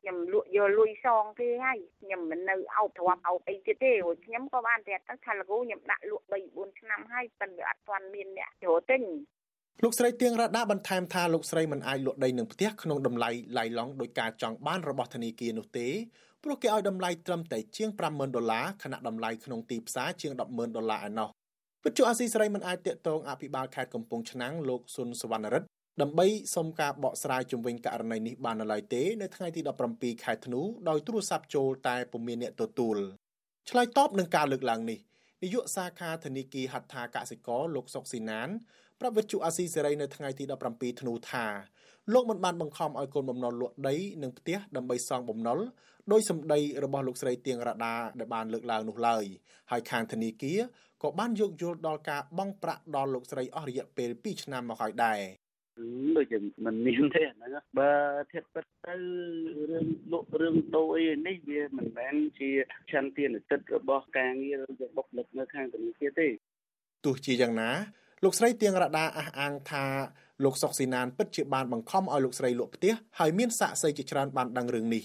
[0.00, 4.94] ខ្ញុំលក់យកលុយសងគេហើយខ្ញុំមិននៅឲ្យទ្រាប់ឲ្យអីទៀតទេព្រោះខ្ញុំក៏បានតែ
[5.26, 9.02] ថាលកូខ្ញុំដាក់លក់3 4ឆ្នាំហើយប៉ុន្តែអត់ទាន់មានអ្នកចូលទិញ
[9.82, 15.88] លោកស្រីទៀងរ៉ាដាបន្ថែមថាលោកស្រីមិនអាចលក់ដីនឹងផ្ទះក្នុងតម្លៃឡៃឡង់ដោយការចង់បានរបស់ធនាគារនោះទេ
[16.48, 21.28] ព្រោះគេឲ្យតម្លៃត្រឹមតែជាង50000ដុល្លារខណៈតម្លៃក្នុងទីផ្សារជាង100,000ដុល្លារឯណោះ
[21.84, 25.68] វិទ្យុអាស៊ីសេរីមិនអាចតាក់ទងអភិបាលខេត្តកំពង់ឆ្នាំងលោកស៊ុនសវណ្ណរិទ្ធ
[26.02, 29.60] ដើម្បីសុំការបកស្រាយជំវិញករណីនេះបាននៅឡើយទេនៅថ្ងៃទី
[29.92, 32.96] 17ខែធ្នូដោយទូរស័ព្ទចូលតែពុំមានអ្នកទទួល
[33.70, 34.98] ឆ្លើយតបនឹងការលើកឡើងនេះ
[35.42, 38.48] នាយកសាខាធនាគារហត្ថាកសិករលោកសុកស៊ីណាន
[39.00, 41.46] ប្រាប់វិទ្យុអាស៊ីសេរីនៅថ្ងៃទី17ធ្នូថា
[42.12, 45.58] លោកមិនបានបង្ខំឲ្យកូនបំណុលលក់ដីនិងផ្ទះដើម្បីសងបំណុល
[46.12, 49.24] ដោយសម្ដីរបស់លោកស្រីទៀងរ៉ាដាដែលបានលើកឡើងនោះឡើយ
[49.70, 50.60] ហើយខាងធនាគារ
[51.02, 55.20] ក៏បានយោគយល់ដល់ការបង់ប្រាក់ដល់លោកស្រីអស់រយៈពេល2ឆ្នាំមកហើយដែរ
[56.16, 57.92] ដូចជាមិនមានទេហ្នឹងបើ
[58.32, 58.94] ធៀបពិតទៅ
[59.70, 62.50] រឿងលក់រឿងតូអីនេះវាមិនមែនជា
[62.90, 66.28] ឆន្ទានុសិទ្ធិរបស់ការងាររបស់បុគ្គលិកនៅខាងធនាគារទេ
[67.04, 67.70] ទោះជាយ៉ាងណា
[68.24, 69.84] លោកស្រីទៀងរ៉ាដាអះអាងថា
[70.44, 75.02] លោកសុកស៊ីណានពិតជាបានបង្ខំឲ្យលោកស្រីលក់ផ្ទះហើយមានសាក់សីជាច្រើនបានដឹងរឿងនេះ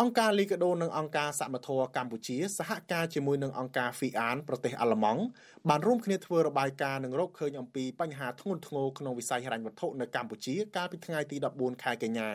[0.00, 5.22] អង្គការលីកាដូនិងអង្គការសមត្ថៈកម្ពុជាសហការជាមួយនឹងអង្គការ FIAN ប្រទេសអាល្លឺម៉ង់
[5.68, 12.30] បានរួមគ្នាធ្វើរបាយការណ៍និងរកឃើញអំពីបញ្ហាធ្ងន់ធ្ងរក្នុងវិស័យហិរញ្ញវត្ថុនៅកម្ពុជាកាលពីថ្ងៃទី14ខែកញ្ញា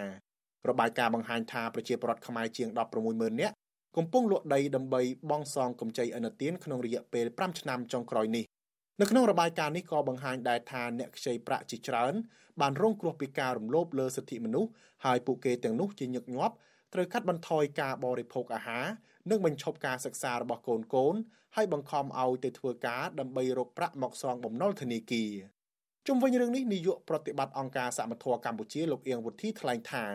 [0.69, 2.69] របាយការណ៍បង្ហាញថាប្រជាពលរដ្ឋខ្មែរជាង
[3.06, 3.56] 160,000នាក់
[3.98, 8.45] កំពុងលក់ដីដើម្បីបង់សងកម្ចីឥណទានក្នុងរយៈពេល5ឆ្នាំចុងក្រោយនេះ
[9.02, 12.13] នៅក្នុងរបាយការណ៍នេះក៏បង្ហាញដែរថាអ្នកខ្ចីប្រាក់ជាច្រើន
[12.62, 14.69] បានរងគ្រោះពីការរំលោភលើសិទ្ធិមនុស្ស
[15.06, 16.56] ហើយពួកគេទាំងនោះជាញឹកញាប់
[16.93, 18.86] ត្រូវកាត់បន្ថយការបរិភោគអាហារ
[19.30, 21.15] និងបញ្ឈប់ការសិក្សារបស់កូនកូន
[21.56, 25.32] ហើយបង្ខំឲ្យទៅធ្វើការដើម្បីរកប្រាក់មកសងបំណុលធនាគារ
[26.08, 30.06] ជុំវិញរឿងនេះនាយកប្រតិបត្តិអង្គការសមត្ថៈកម្ពុជាលោកអៀងវុធីថ្លែងថា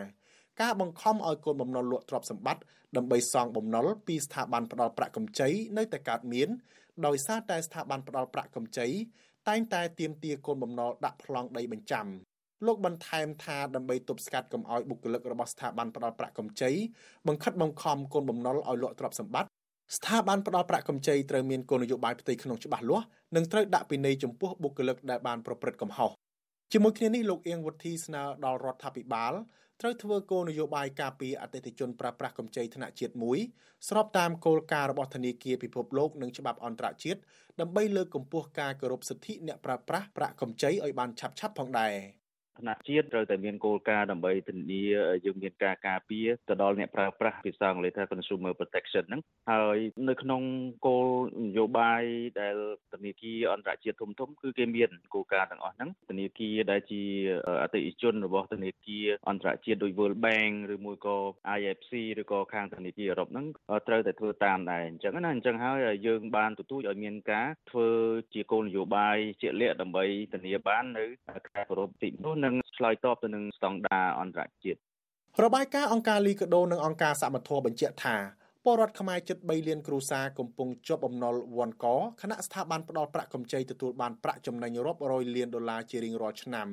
[0.61, 2.63] ការបង្ខំឲ្យកូនបំណុលលក់ទ្រព្យសម្បត្តិ
[2.97, 6.49] ដើម្បីសងបំណុលពីស្ថាប័នផ្ដល់ប្រាក់កម្ចីនៅតែកើតមាន
[7.05, 8.87] ដោយសារតែស្ថាប័នផ្ដល់ប្រាក់កម្ចី
[9.47, 12.07] តែងតែទាមទារកូនបំណុលដាក់ប្លង់ដីបញ្ចាំ
[12.65, 16.71] លោកបន្ថែមថាដើម្បីទប់ស្កាត់កុំឲ្យបុគ្គលិករបស់ស្ថាប័នផ្ដល់ប្រាក់កម្ចី
[17.27, 19.49] បង្ខិតបង្ខំកូនបំណុលឲ្យលក់ទ្រព្យសម្បត្តិ
[19.97, 26.11] ស្ថាប័នផ្ដល់ប្រាក់កម្ចីត្រូវមានគោលនយោបាយផ្ទៃក្នុងច្បាស់លាស់និងត្រូវដាក់ពិន័យចំពោះបុគ្គលិកដែលបានប្រព្រឹត្តកំហុស
[26.71, 29.33] ជាមួយគ្នានេះលោកអៀងវុធីស្នើដល់រដ្ឋាភិបាល
[29.81, 33.37] ត្រូវធ្វើគោលនយោបាយការពារអតិថិជនប្រើប្រាស់កម្ចីធនជាតិមួយ
[33.87, 37.19] ស្របតាមគោលការណ៍របស់ធនាគារពិភពលោកនិងច្បាប់អន្តរជាតិ
[37.59, 41.95] ដើម្បីលើកកម្ពស់ការគោរពសិទ្ធិអ្នកប្រើប្រាស់ប្រាក់កម្ចីឲ្យបានឆាប់ៗផងដែរ។
[42.59, 44.83] ថ្នាក់ជាតិត្រូវតែមានគោលការណ៍ដើម្បីធានា
[45.25, 49.77] យើងមានការការពារទៅដល់អ្នកប្រើប្រាស់ភាសាអង់គ្លេសថា consumer protection ហ្នឹងហើយ
[50.09, 50.41] នៅក្នុង
[50.87, 51.07] គោល
[51.45, 52.03] នយោបាយ
[52.41, 52.55] ដែល
[52.93, 57.03] ធនាគារអន្តរជាតិធំធំគឺគេមានគោលការណ៍ទាំងអស់ហ្នឹងធនាគារដែលជា
[57.61, 61.17] អតិថិជនរបស់ធនាគារអន្តរជាតិដូច World Bank ឬមួយក៏
[61.57, 61.91] IFC
[62.21, 63.45] ឬក៏ខាងធនាគារអឺរ៉ុបហ្នឹង
[63.87, 67.89] ត្រូវតែធ្វើតាមដែរអញ្ចឹងណាអញ្ចឹងហើយយើងបានទទូចឲ្យមានការធ្វើ
[68.33, 71.05] ជាគោលនយោបាយជាក់លាក់ដើម្បីធានាបាននៅ
[71.49, 74.79] ការគោរពសិទ្ធិមនុស្សនិងឆ្លើយតបទៅនឹងស្តង់ដារអន្តរជាតិ
[75.43, 78.15] របាយការណ៍អង្គការលីកាដូនិងអង្គការសមត្ថៈបញ្ជាក់ថា
[78.63, 81.85] ពលរដ្ឋខ្មែរជិត3លានគ្រួសារកំពុងជាប់បំណុលវ៉ាន់ក
[82.21, 86.67] ខណៈស្ថាប័នផ្ដល់ប្រាក់កម្ចីទទួលបានប្រាក់ចំណេញរាប់រយលានដុល្លារជារៀងរាល់ឆ្នាំ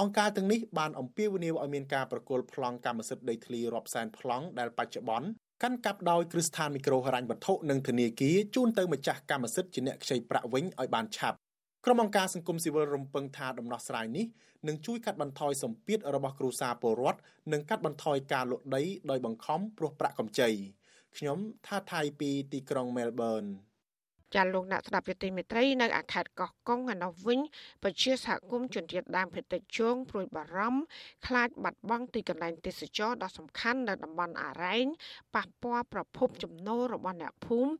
[0.00, 5.28] អង្គការទាំងនេះបានអំពាវនាវឲ្យមានការប្រគល់ប្លង់កម្មសិទ្ធិដីធ្លីរាប់សែនប្លង់ដែលបច្ចុប្បន្ន
[5.62, 11.38] កាន់កាប់ដោយគ្រឹះស្ថានមីក្រូហិរញ្ញវត្ថុនិងធនាគារជូនទៅម្ចាស់កម្មសិទ្ធិជាអ្នកខ្ចីប្រាក់វិញឲ្យបានឆាប់
[11.86, 14.26] ក្រុមអង្គការសង្គមស៊ីវិលរំពឹងថាដំណោះស្រាយនេះ
[14.68, 17.20] នឹងជួយកាត់បន្ថយសម្ពាធរបស់គ្រួសារពលរដ្ឋ
[17.52, 20.50] និងកាត់បន្ថយការលក់ដីដោយបង្ខំព្រោះប្រាក់កម្ចី
[21.16, 23.44] ខ្ញុំថាថៃពីទីក្រុងមែលប៊ន
[24.34, 27.40] ចាលោកអ្នកស្ដាប់យុតិមេត្រីនៅអាខេតកោះកុងឯនោះវិញ
[27.82, 30.82] ពជាសហគមន៍ជនជាតិដើមភាគតិចជងព្រួយបារម្ភ
[31.26, 34.86] ខ្លាចបាត់បង់ទីកន្លែងទេសចរដ៏សំខាន់នៅតំបន់អារ៉ែង
[35.34, 37.70] ប៉ះពាល់ប្រភពចំណូលរបស់អ្នកភូមិ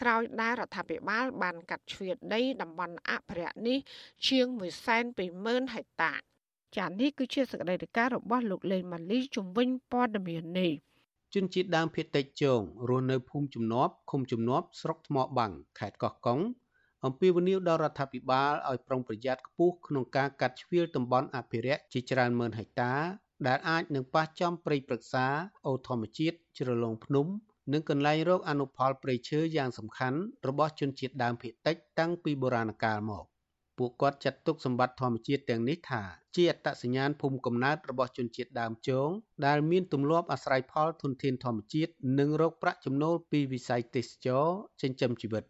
[0.00, 3.78] ក្រោយដែលរដ្ឋាភិបាលបានកាត់ជ្រៀតដីតំបន់អភិរក្សនេះ
[4.26, 4.46] ជាង
[5.10, 6.14] 120,000ហិកតា
[6.76, 10.72] ចានេះគឺជាសកម្មភាពរបស់លោកលេងម៉ាលីជំវិញព័ត៌មាននេះ
[11.34, 16.40] ជនជាតិដើមភាគតិចជងរស់នៅភូមិជំនប់ឃុំជំនប់ស្រុកថ្មបាំងខេត្តកោះកុង
[17.04, 22.92] អំពាវនាវដល់រដ្ឋាភិបាលឲ្យប្រុងប្រយ័ត្នខ្ពស់ក្នុងការកាត់ជ្រៀលតំបន់អភិរក្សជាច្រើនម៉ឺនហិកតា
[23.46, 25.26] ដែលអាចនឹងប៉ះចំព្រៃព្រឹក្សា
[25.66, 27.26] អូធម្មជាតិជ្រលងភ្នំ
[27.72, 33.24] និងកន្លែងរកអនុផលព្រៃឈើយ៉ាងសំខាន់របស់ជនជាតិដើមភាគតិចតាំងពីបុរាណកាលមក
[33.78, 36.02] ពួកគាត់ចាត់ទុកសម្បត្តិធម្មជាតិទាំងនេះថា
[36.36, 39.08] ជាអត្តសញ្ញាណភូមិកំណើតរបស់ជនជាតិដើមជង
[39.46, 44.46] ដែលមានទម្លាប់អាស្រ័យផលធនធានធម្មជាតិនិងរកប្រាក់ចំណូលពីវិស័យទេសចរ
[44.82, 45.44] ចិញ្ចឹមជីវិត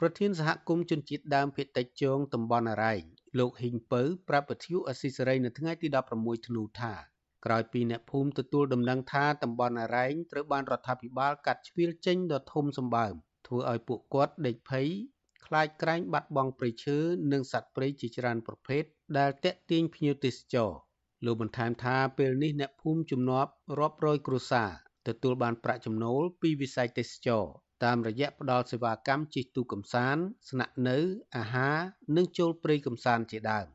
[0.00, 3.02] ប្រធានសហគមន៍ជនជាតិដើមភាគតិចជងតំបន់អរ៉ែង
[3.38, 6.92] លោកហ៊ីងពៅប្រាប់វិទ្យុអស៊ីសេរីនៅថ្ងៃទី16ធ្នូថា
[7.44, 13.14] ក្រោយពីអ្នកភូមិទទួលដំណឹងថាតំបន់អរ៉ែងត្រូវបានរដ្ឋាភិបាលកាត់ជ្រៀលចេញដ៏ធំសម្បើម
[13.46, 14.88] ធ្វើឲ្យពួកគាត់ដេកភ័យ
[15.46, 16.98] ខ្លាចក្រែងបាត់បង់ព្រៃឈើ
[17.32, 18.84] និងសត្វព្រៃជាច្រើនប្រភេទ
[19.18, 20.70] ដែលទាក់ទាញភ្ញៀវទេសចរ
[21.24, 24.70] លោកបន្ថែមថាពេលនេះអ្នកភូមិជំនាប់រាប់រយគ្រួសារ
[25.08, 27.44] ទទួលបានប្រាក់ចំណូលពីវិស័យទេសចរ
[27.84, 30.98] តាមរយៈផ្ដល់សេវាកម្មជិះទូកកំសាន្តស្នាក់នៅ
[31.36, 31.78] អាហារ
[32.16, 33.66] និងចូលព្រៃកំសាន្តជាដើម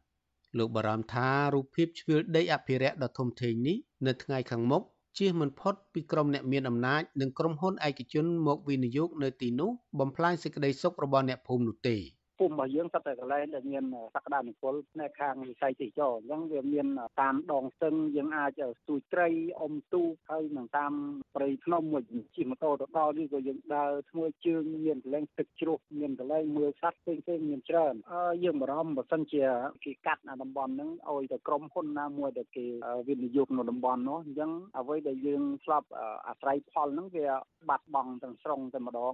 [0.58, 3.78] លោកបារម្ភថារូបភាពជ្រឿលដីអភិរក្សដ៏ធំធេងនេះ
[4.08, 4.84] នៅថ្ងៃខាងមុខ
[5.18, 11.96] ជៀសមិនផុតពីក្រុមអ្នកមានអំណាចនិងក្រុមហ៊ុនឯកជនមកវិនិយោគនៅទីនោះបំផ្លាញសេចក្តីសុខរបស់អ្នកភូមិនោះទេ
[12.40, 13.84] ភូមិរបស់យើងសត្វតែកន្លែងដែលមាន
[14.16, 16.88] សក្តានុពលផ្នែកខាងវិស័យទេសចរអញ្ចឹងវាមាន
[17.22, 19.30] តាមដងស្ទឹងយើងអាចស្ទួយត្រី
[19.62, 20.94] អុំទូកហើយនឹងតាម
[21.36, 22.04] ព្រៃភ្នំមួយ
[22.36, 29.44] ជិះម៉ូតូទៅដល់នេះក៏យើងដើរធ្ងើជើងមានកន្លែងទឹកជ្រោះមានកន្លែងមើលសត្វផ្សេងផ្សេងមានច្រើនអឺយើងបារម្ភបើសិនជា
[29.84, 32.66] គេកាត់តំបន់ហ្នឹងឲ្យតែក្រុមហ៊ុនណាមួយដែលគេ
[33.08, 35.88] វិនិយោគនៅតំបន់នោះអញ្ចឹងអ្វីដែលយើងស្លាប់
[36.28, 37.28] អាស្រ័យផលហ្នឹងវា
[37.70, 39.14] បាត់បង់ទាំងស្រុងតែម្ដង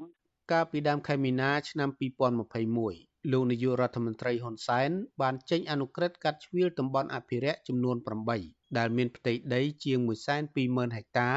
[0.51, 7.95] កាលពីដើមខែមីនាឆ្នាំ2021 លោកនាយករដ្ឋមន្ត្រីហ៊ុនសែនបានចេញអនុក្រឹត្យកាត់ជ្រៀលតំបន់អភិរក្សចំនួន
[8.37, 9.99] 8ដែលមានផ្ទៃដីជាង
[10.47, 11.29] 120,000ហិកតា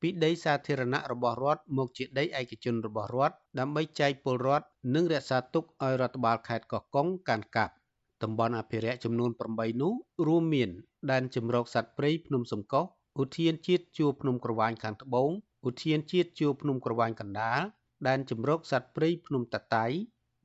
[0.00, 7.74] ពីដីសាធារណៈរបស់រដ្ឋមកជាដីឯកជនរបស់រដ្ឋដើម្បីចែកពលរដ្ឋនិងរក្សាទុកឲ្យរដ្ឋបាលខេត្តកោះកុងកាន់កាប់
[8.22, 9.92] តំបន់អភិរក្សចំនួន8នោះ
[10.26, 10.70] រួមមាន
[11.10, 12.84] ដែនជំរកសត្វព្រៃភ្នំសំកុស
[13.22, 15.30] ឧទ្យានជាតិជួរភ្នំក្រវាញខាងត្បូង
[15.68, 17.60] ឧទ្យានជាតិជួរភ្នំក្រវាញកណ្ដាល
[18.08, 19.86] ដែនជម្រកសត្វព្រៃភ្នំតាតៃ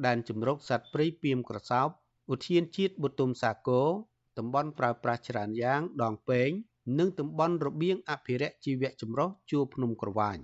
[0.05, 1.87] ដែនជម្រកសត្វព្រៃពីមក្រសោប
[2.33, 3.87] ឧទ្យានជាតិបុទុមសាគរ
[4.37, 6.49] តំបន់ប្រើប្រាស់ច្រើនយ៉ាងដងពេង
[6.99, 10.37] និងតំបន់របៀងអភិរក្សជីវៈចម្រុះជួរភ្នំក្រវាញ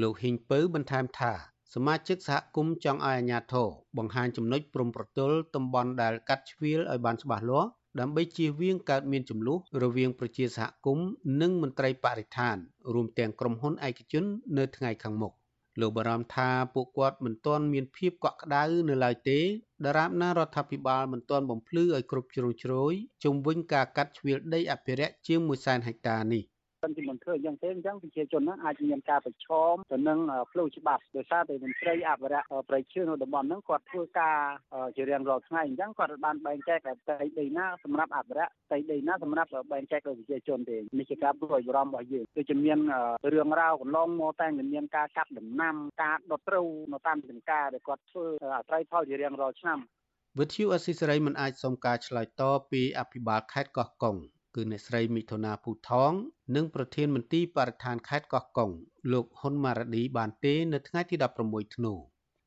[0.00, 1.32] លោកហ៊ីងពៅបន្ថែមថា
[1.74, 7.68] សមាជិកសហគមន៍ចង់ឲ្យអាជ្ញាធរបង្ហាញចំណុចព្រំប្រទល់តំបន់ដែលកាត់ជ្រៀលឲ្យបានច្បាស់លាស់
[8.00, 11.08] ដើម្បីជៀសវាងកើតមានចំនួនរវាងប្រជាសហគមន៍
[11.40, 12.56] និងមន្ត្រីបរិស្ថាន
[12.94, 14.24] រួមទាំងក្រុមហ៊ុនឯកជន
[14.58, 15.32] នៅថ្ងៃខាងមុខ។
[15.80, 19.40] លោកបារម្ភថាពួកគាត់មិនទាន់មានភាពកក់ក្ដៅនៅឡើយទេ
[19.84, 22.92] ដរាបណារដ្ឋាភិបាលមិនទាន់បំភ្លឺឲ្យគ្រប់ជ្រុងជ្រោយ
[23.24, 26.42] ជុំវិញការកាត់ជ្រៀលដីអភិរក្សជាង1សែនហិកតានេះ
[26.86, 30.18] សិនជាមិនធ្វើអញ្ចឹងទេអញ្ចឹងប្រជាជនហ្នឹងអាចមានការប្រឈមទៅនឹង
[30.52, 34.38] ផ្លូវច្បាប់ដោយសារតែមន្ត្រីអភិរក្សប្រៃឈើនៅតំបន់ហ្នឹងគាត់ធ្វើការ
[34.96, 42.78] ជារៀងរាល់ថ្ងៃអញ្ចឹងគាត់បានបែងចែកផ្ទៃដីណាសម្រាប់អភិរក្សផ្ទៃដីណាសម្រាប់បែងចែកដល់ប្រជាជនទេនេះជាការព្រួយបារម្ភរបស់យើងដូចជាមាន
[43.32, 49.78] រឿងរ៉ាវកន្លងមកតែមានការកាប់ដំណាំការដុតត្រូវនៅតាមចំការដែលគាត់ធ្វើអាស្រ័យផលជារៀងរាល់ឆ្នាំ
[50.38, 54.16] វិទ្យុអស៊ីសេរីមិនអាចសុំការឆ្លើយតបពីអភិបាលខេត្តកោះកុង
[54.56, 56.12] គឺអ្នកស្រីមិថុនាពូថង
[56.56, 58.70] និងប្រធានមន្ទីរបរិស្ថានខេត្តកោះកុង
[59.12, 61.16] លោកហ៊ុនម៉ារ៉ាឌីបានទេនៅថ្ងៃទី
[61.46, 61.92] 16ធ្នូ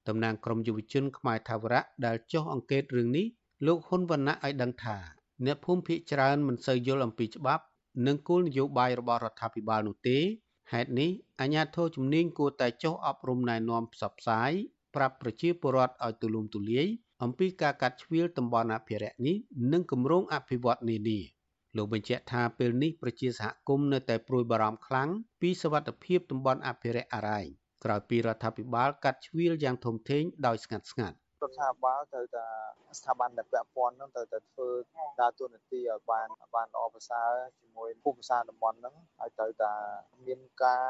[0.08, 3.26] តំណាងក្រមយុវជនខ្មែរថាវរៈដែលចុះអង្កេតរឿងនេះ
[3.68, 4.98] លោកហ៊ុនវណ្ណៈឲ្យដឹងថា
[5.46, 7.64] អ្នកភូមិភាគច្រើនមិនសូវយល់អំពីច្បាប់
[8.08, 10.18] និងគោលនយោបាយរបស់រដ្ឋាភិបាលនោះទេ
[10.72, 14.52] ហេតុនេះអាជ្ញាធរជំនាញគួរតែចុះអប់រំណែនាំផ្សព្វផ្សាយ
[14.96, 16.88] ប្រាប់ប្រជាពលរដ្ឋឲ្យទូលំទូលាយ
[17.24, 19.36] អំពីការកាត់ជ្រៀលតំបន់អភិរក្សនេះ
[19.72, 21.20] និងគម្រោងអភិវឌ្ឍន៍នានា
[21.78, 25.10] លោកបញ្ជាក់ថាពេលនេះប្រជាសហគមន៍នៅតែព្រួយបារម្ភខ្លាំង
[25.42, 27.42] ពីសវត្ថិភាពតំបន់អភិរក្សអរ៉ៃ
[27.84, 32.46] ក្រោយពីរដ្ឋាភិបាលកាត់ជ្រៀលយ៉ាងធំធេងដោយស្ងាត់ស្ងាត់រដ្ឋាភិបាលត្រូវតែ
[33.00, 34.70] ស្ថាប័នដែលពាក់ព័ន្ធហ្នឹងត្រូវតែធ្វើ
[35.22, 39.74] ដើរតួនាទីឲ្យបានបានល្អប្រសើរជាមួយភូមិសាស្ត្រតំបន់ហ្នឹងហើយត្រូវតែ
[40.28, 40.88] មានការ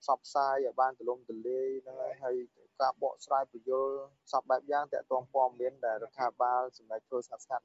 [0.00, 2.36] ផ្សព្វផ្សាយឲ្យបានទូលំទូលាយហ្នឹងហើយ
[2.80, 3.94] ការបកស្រាយពយល់
[4.32, 7.64] សពបែបយ៉ាងតកតងព័ត៌មានដែលរដ្ឋាភិបាលសម្រាប់ធ្វើស្ងាត់ស្ងាត់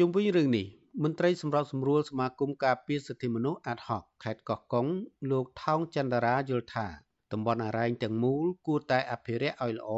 [0.00, 0.66] ជុំវិញរឿងនេះ
[1.02, 4.86] មន្ត្រីសម្របសម្រួលសមាគមការពារសិទ្ធិមនុស្សអាត់ហុកខេត្តកោះកុង
[5.30, 6.86] លោកថោងចន្ទរាយល់ថា
[7.32, 9.90] តំបន់អរ៉ែងទាំងមូលគួរតែអភិរក្សឲ្យល្អ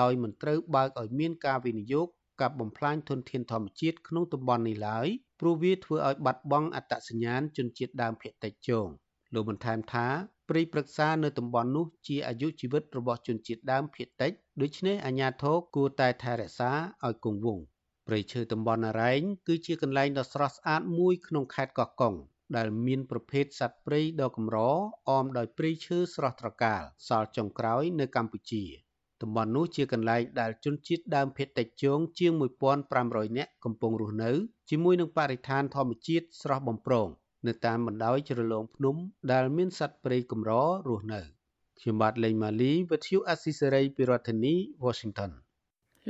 [0.00, 2.08] ដោយមិនត្រូវបើកឲ្យមានការវិនិយោគ
[2.40, 5.06] កាប់បំផ្លាញធនធានធម្មជាតិក្នុងតំបន់នេះឡើយ
[5.40, 8.86] ព្រោះវាធ្វើឲ្យបាត់បង់អត្តសញ្ញាណជនជាតិដើមភាគតិចជង
[9.34, 10.06] លោកបន្ថែមថា
[10.48, 16.70] ព្រៃព្រឹក្សានៅតំបន់នោះជាអាយុជីវិតរបស់ជនជាតិដើមភាគតិចដូច្នេះអាជ្ញាធរគួរតែថែរក្សា
[17.06, 17.75] ឲ្យគង់វង្ស
[18.06, 22.14] ព្រៃឈើតំបន់អរ៉ែងគឺជាកន្លែងដ៏ស្រស់ស្អាតមួយក្នុងខេត្តកោះកុង
[22.56, 24.58] ដែលមានប្រភេទសត្វព្រៃដ៏កម្រ
[25.08, 28.64] អមដោយព្រៃឈើស្រស់ត្រកាលសល់ចុងក្រោយនៅកម្ពុជា
[29.22, 32.32] តំបន់នោះជាកន្លែងដែលជនជាតិដើមភាគតិចជងជាង
[32.86, 34.30] 1500នាក់កំពុងរស់នៅ
[34.70, 37.08] ជាមួយនឹងបរិស្ថានធម្មជាតិស្រស់បំព្រង
[37.46, 38.96] នៅតាមបណ្ដោយជ្រលងភ្នំ
[39.32, 40.52] ដែលមានសត្វព្រៃកម្រ
[40.88, 41.20] រស់នៅ
[41.80, 45.32] ខ្ញុំបាទលេងម៉ាលីវិទ្យុអេស៊ីសេរីពីរដ្ឋធានី Washington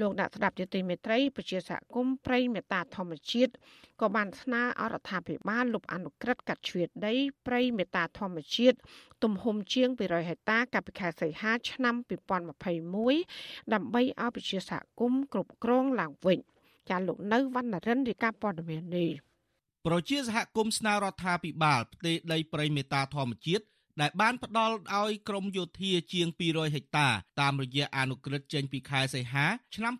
[0.00, 3.52] លោកអ្នកស្ដាប់ជាទីមេត្រីប្រជាសហគមន៍ព្រៃមេតាធម្មជាតិ
[4.00, 7.14] ក៏បានស្នើអរដ្ឋាភិបាលលុបអនុក្រឹត្យកាត់ជ្រៀតដី
[7.46, 8.76] ព្រៃមេតាធម្មជាតិ
[9.22, 11.94] ទំហំជាង200ហិកតាកាលពីខែសីហាឆ្នាំ
[13.04, 16.38] 2021ដើម្បីឲ្យប្រជាសហគមន៍គ្រប់គ្រងឡើងវិញ
[16.90, 19.10] ចាលោកនៅវណ្ណរិនរាជការព័ត៌មាននេះ
[19.86, 23.64] ប្រជាសហគមន៍ស្នើរដ្ឋាភិបាលផ្ទេរដីព្រៃមេតាធម្មជាតិ
[24.00, 27.08] ដែលបានផ្ដល់ឲ្យក្រមយោធាជាង200ហិកតា
[27.40, 29.94] តាមរយៈអនុក្រឹត្យចេញពីខែសីហា ឆ្នាំ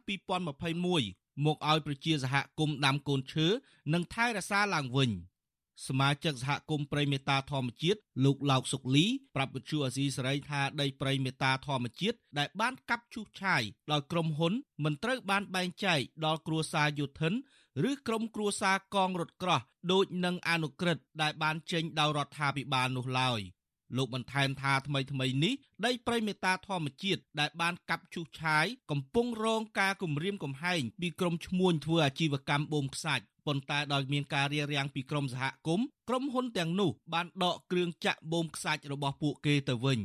[0.64, 3.46] 2021មកឲ្យប្រជាសហគមន៍ដាំកូនឈើ
[3.92, 5.10] និងថែរក្សាឡើងវិញ
[5.86, 14.52] សមាជិកសហគមន៍ព្រៃមេតាធម្មជាតិលោកឡោកសុកលីប្រាប់វិទ្យុអាស៊ីសេរីថាដីព្រៃមេតាធម្មជាតិដែលបានកាប់ឈូសឆាយដោយក្រុមហ៊ុន
[14.84, 17.34] មិនត្រូវបានបែងចែកដល់គ្រួសារយោធិន
[17.90, 19.60] ឬក្រុមគ្រួសារកងរថក្រោះ
[19.92, 23.40] ដូចនឹងអនុក្រឹត្យដែលបានចេញដោយរដ្ឋាភិបាលនោះឡើយ
[23.96, 25.54] លោកបន្ថែមថាថ្មីថ្មីនេះ
[25.86, 40.00] ដីព្រៃមេតាធម្មជាតិដែលបានកាប់ឈូសឆាយកំពុងរងការគំរាមកំហែងពីក្រុមឈ្មួញធ្វើអាជីវកម្មបូមខ្សាច់ប៉ុន្តែដោយមានការរារាំងពីក្រមសហគមន៍ក្រុមហ៊ុនទាំងនោះបានដកគ្រឿងចាក់បូមខ្សាច់របស់ពួកគេទៅវិញ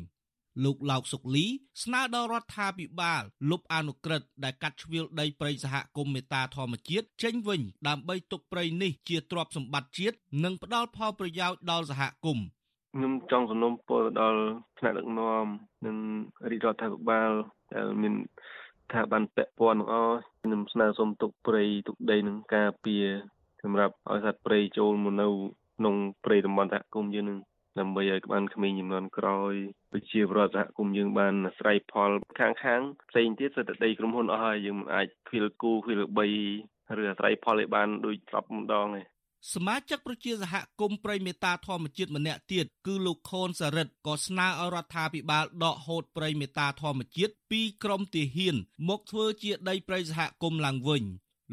[0.64, 1.46] លោកឡោកសុកលី
[1.84, 12.46] ស្នើដល់រដ្ឋាភិបាលលុបអនុក្រឹត្យដែលកាត់ជ្រៀលដីព្រៃសហគមន៍មេតាធម្មជាតិចេញវិញ ដើម្បីទុកព្រៃនេះជាទ្រព្យសម្បត្តិជាតិនិងផ្ដល់ផលប្រយោជន៍ដល់សហគមន៍
[12.96, 14.42] ខ្ញុំចង់សំណូមពរដល់
[14.80, 15.46] ថ្នាក់ដឹកនាំ
[15.86, 15.98] និង
[16.52, 17.32] រាជរដ្ឋាភិបាល
[17.74, 18.14] ដែលមាន
[18.92, 23.06] ថាបានពាក់ព័ន្ធទាំងអស់ខ្ញុំស្នើសុំទុកព្រៃទុកដីនឹងការពារ
[23.64, 25.28] សម្រាប់ឲ្យសត្វព្រៃចូលមកនៅ
[25.78, 27.40] ក្នុងព្រៃតំបន់សហគមន៍យើងនឹង
[27.80, 29.54] ដើម្បីឲ្យបានក្មេងចំនួនក្រោយ
[29.92, 36.28] ប្រជាពលរដ្ឋសហគមន៍យើងបានអាស្រ័យផលខាងខាងផ្សេងទៀតសិតតែដីក្រុមហ៊ុនអស់ហើយយើងមិនអាចឃ្វាលគូឃ្វាលបី
[37.00, 39.02] ឬអាស្រ័យផលឲ្យបានដូចស្រាប់ម្ដងទេ
[39.54, 48.56] សមាជិកប្រជាសហគមន៍ព្រៃមេតាធម្មជាតិម្នាក់ទៀតគឺលោកខូនសារិតក៏ស្នើឲ្យរដ្ឋាភិបាលដកហូតព្រៃមេតាធម្មជាតិពីក្រមទាហាន
[48.90, 51.04] មកធ្វើជាដីព្រៃសហគមន៍ឡើងវិញ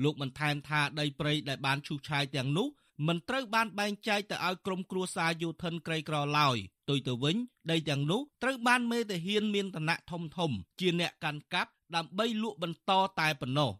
[0.03, 2.68] លោកបន្ថែមថាដីព្រៃដែលបានឈូសឆាយទាំងនោះ
[3.07, 6.57] មិនត្រូវបានបែងចែកទៅឲ្យក្រុមគ្រួសារយោធិនក្រីក្រឡើយ
[6.88, 7.37] ទុយទៅវិញ
[7.70, 13.72] ដីទាំងនោះត្រូវបានមេតាហានមានឋានៈធំធំ ជាអ្នកកាន់កាប់ដើម្បីលក់បន្តតែប៉ុណ្ណោះ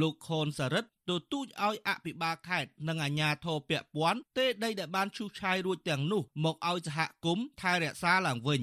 [0.00, 8.62] លោកខូនសារិត ទទូចឲ្យអភិបាលខេត្តនិងអាជ្ញាធរពាក់ព័ន្ធទេដីដែលបានឈូសឆាយរួចទាំងនោះ មកឲ្យសហគមន៍ថែរក្សាឡើងវិញ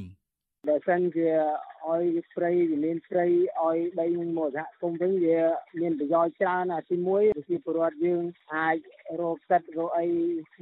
[0.67, 1.29] បើសិនជា
[1.85, 3.25] អឲ្យព្រៃវាមានព្រៃ
[3.61, 5.39] ឲ្យដីមកសហគមន៍វិញវា
[5.81, 8.23] មានប្រយោជន៍ច្រើនអាទី1ប្រជាពលរដ្ឋយើង
[8.55, 8.77] អាច
[9.21, 10.07] រកទឹករកអី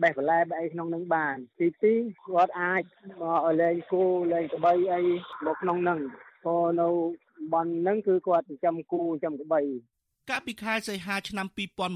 [0.02, 1.68] បេះបន្លែបេះអីក្នុងនឹងបាន ទី
[2.00, 2.84] 2គាត់អាច
[3.22, 5.02] មកលេងគោលេងក្បីអី
[5.46, 6.00] មកក្នុងនឹង
[6.46, 6.90] ក៏នៅ
[7.54, 9.62] បាននឹងគឺគាត់ចិញ្ចឹមគោចិញ្ចឹមក្បី
[10.30, 11.48] កាលពីខែសីហាឆ្នាំ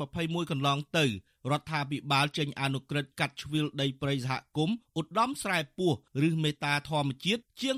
[0.01, 1.05] 2021កន្លងទៅ
[1.51, 5.91] រដ្ឋាភិបាលចេញអនុក្រឹត្យកាត់ជ្រឿលដីព្រៃសហគមន៍ឧត្តមស្រែពោះ
[6.27, 7.75] ឬមេតាធម្មជាតិជាង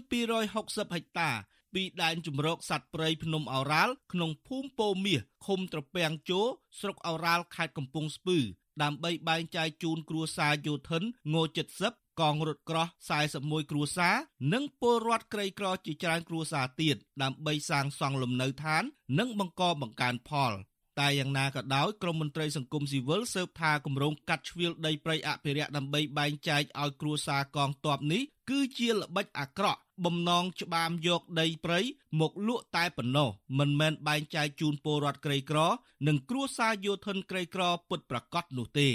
[0.52, 1.30] 260ហិកតា
[1.74, 6.42] ពីដែនជំរកសត្វព្រៃភ្នំឱរ៉ាល់ក្នុងភូមិពោមាសឃុំត្រពាំងជោ
[6.80, 8.38] ស្រុកឱរ៉ាល់ខេត្តកំពង់ស្ពឺ
[8.84, 11.36] ដើម្បីបែងចែកជូនគ្រួសារយោធិនង
[11.74, 12.88] 70 កងរថក្រោះ
[13.30, 14.16] 41គ្រួសារ
[14.54, 18.84] និងពលរដ្ឋក្រីក្រជាច្រើនគ្រួសារទៀតដើម្បីសាងសង់លំនៅឋាន
[19.20, 20.54] និងបង្កបង្កើនផល
[21.00, 31.80] តែយ៉ាងណាក៏ដោយក្រមមន្ត្រីសង្គមស៊ីវិលស៊ើបថាគម្រោងកាត់ជ្រៀលដីព្រៃអភិរក្សដើម្បីបែងចែកឲ្យគ្រួសារកងទ័ពនេះគឺជាល្បិចអាក្រក់បំណងច្បាមយកដីព្រៃ
[32.20, 35.60] មកលក់តែប៉ុណ្ណោះមិនមែនបែងចែកជូនពលរដ្ឋក្រីក្រ
[36.08, 38.90] និងគ្រួសារយោធិនក្រីក្រពិតប្រាកដនោះទេ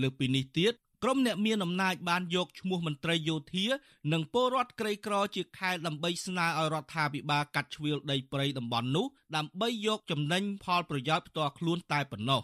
[0.00, 3.66] លើពីនេះទៀត ក្រុមអ្នកមានអំណាចបានយកឈ្មោះមន្ត្រីយោធា
[4.12, 9.06] និងពលរដ្ឋក្រីក្រជាខែលដើម្បីស្នើឲ្យរដ្ឋាភិបាលកាត់ជ្រឿលដីព្រៃតំបន់នោះ
[9.36, 12.42] ដើម្បីយកចំណេញផលប្រយោជន៍ផ្ទាល់ខ្លួនតែប៉ុណ្ណោះ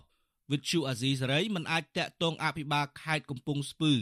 [0.51, 3.93] វិទ្យុអាស៊ីសេរីមិនអាចតាក់ទងអភិបាលខេត្តកំពង់ស្ពឺ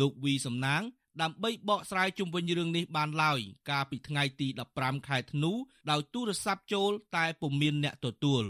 [0.00, 0.82] លោកវីសំណាង
[1.22, 5.52] ដើម្បីបកស្រាយជុំវិញរឿងនេះបានឡើយកាលពីថ្ងៃទី15ខែធ្នូ
[5.90, 8.42] ដោយទូរស័ព្ទចូលតែពុំមានអ្នកទទួល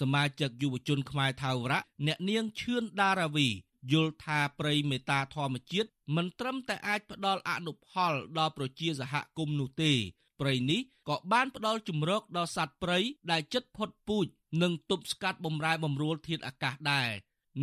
[0.00, 3.48] សមាជិកយុវជនខ្មែរថាវរៈអ្នកនាងឈឿនដារាវី
[3.90, 9.92] យល់ថាព្រៃមេតាធម្មជាតិមិនត្រឹមតែអាចផ្ដល់អនុផលដល់ប្រជាសហគមន៍នោះទេ
[10.40, 12.98] ព្រៃនេះក៏បានផ្ដល់ជំរកដល់សត្វព្រៃ
[13.30, 14.26] ដែលជិតផុតពូជ
[14.62, 17.10] និងទប់ស្កាត់បំរែបំរួលធាតុអាកាសដែរ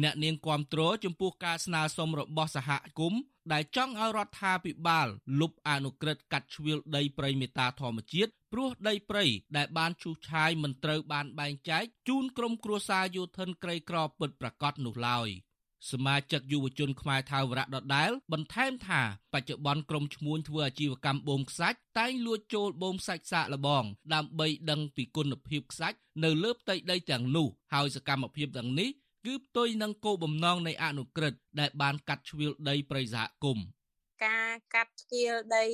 [0.04, 3.22] អ្នកនាងគាំទ្រចំពោះការស្នើសុំរបស់សហគមន៍
[3.54, 5.08] ដែលចង់ឲ្យរដ្ឋាភិបាល
[5.40, 9.26] លុបអនុក្រឹត្យកាត់ជ្រឿលដីព្រៃមេតាធម្មជាតិព្រោះដីព្រៃ
[9.58, 15.30] ដែលបានឈូសឆាយមិនត្រូវបានបែងចែកជូនក្រុមគ្រួសារយោធិនក្រីក្រពិតប្រាកដនោះឡើយ។
[15.92, 19.02] សមាជិកយុវជនខ្មែរថាវរៈដដែលបន្ថែមថា
[19.34, 28.90] បច្ចុប្បន្នក្រុមឈ្មួញធ្វើអាជីវកម្មបូមខ្សាច់តែងលួចចូលបូមខ្សាច់សាកល្បង ដើម្បីដឹងពីគុណភាពខ្សាច់នៅលើផ្ទៃដីទាំងនោះហើយសកម្មភាពទាំងនេះ
[29.26, 33.66] គឺផ្ទុយនឹងគោលបំណងនៃអនុក្រឹត្យដែលបានកាត់ជ្រឿលដីព្រៃសហគមន៍
[34.26, 35.66] ការកាត់ជ្រៀលដី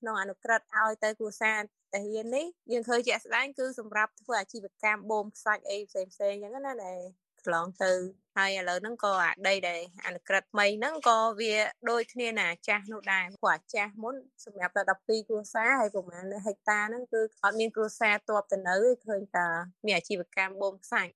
[0.00, 1.60] ក្នុងអនុក្រឹត្យឲ្យទៅគ្រួសារ
[1.94, 7.00] តាហ៊ាននេះយើងឃើញជាក់ស្ដែងគឺសម្រាប់ធ្វើអាជីវកម្មបូមខ្សាច់អីផ្សេងផ្សេងអញ្ចឹងណាដែល
[7.46, 7.92] កន្លងទៅ
[8.36, 11.54] ហើយឥឡូវហ្នឹងក៏អាដីដែលអនុក្រឹត្យថ្មីហ្នឹងក៏វា
[11.90, 18.76] ដូចគ្នាណាចាស់នោះដែរព្រោះអាចាស់មុនសម្រាប់តែ12គ្រួសារហើយប្រហែលហិកតាហ្នឹងគឺអត់មានគ្រួសារតបទៅនៅ
[19.06, 19.46] ឃើញតែ
[19.84, 21.12] មានអាជីវកម្មបូមខ្សាច់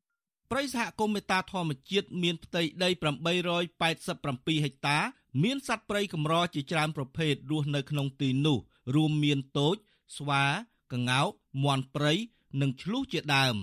[0.51, 4.99] ព្រៃសហគមន៍មេតាធម្មជាតិមានផ្ទៃដី887ហិកតា
[5.45, 8.59] មានសត្វព្រៃកម្រជាច្រើនប្រភេទរស់នៅក្នុងទីនោះ
[8.95, 9.77] រួមមានទោច
[10.17, 10.45] ស្វា
[10.95, 11.29] ក្ងោក
[11.65, 12.13] មាន់ព្រៃ
[12.61, 13.57] និងឆ្លុះជាដើម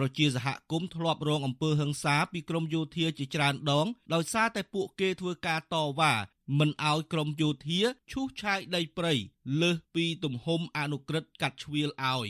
[0.00, 6.14] ប្រជាសហគមន៍ធ្លាប់រងអំពើហិង្សាពីក្រមយោធាជាច្រើនដង ដោយសារតែពួកគេធ្វើការតវ៉ា
[6.58, 9.14] មិនអោយក្រមយោធាឈូសឆាយដីព្រៃ
[9.60, 12.28] លើសពីទំហំអនុក្រឹត្យកាត់ជ្រៀលឲ្យ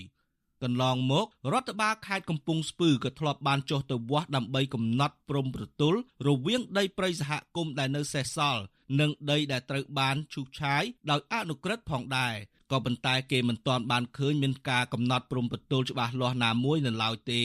[0.64, 8.62] កន្លងមករដ្ឋបាលខេត្តកំពង់ស្ពឺក៏ធ្លាប់បានចុះទៅវាស់ដើម្បីកំណត់ព្រំប្រទល់រវាងដីព្រៃសហគមន៍ដែលនៅសេសសល់
[9.00, 12.34] និងដីដែលត្រូវបានឈូសឆាយដោយអនុក្រឹត្យផងដែរ
[12.70, 17.42] ក៏ប៉ុន្តែគេមិនទាន់បានឃើញមានការកំណត់ព្រំប្រទល់ច្បាស់លាស់ណាមួយនៅឡើយទេ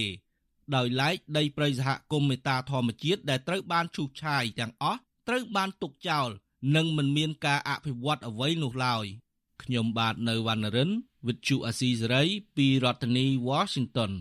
[0.76, 6.30] ដោយឡែកដីព្រៃសហគមន៍មេតាធម្មជាតិដែលត្រូវបានឈូសឆាយទាំងអស់ត្រូវបានទុកចោល
[6.76, 9.06] និងមិនមានការអភិវឌ្ឍអ្វីនោះឡើយ
[9.64, 10.90] ខ្ញុំបាទនៅវណ្ណរិន
[11.26, 14.12] With Chu Asisari ពីរដ្ឋធានី Washington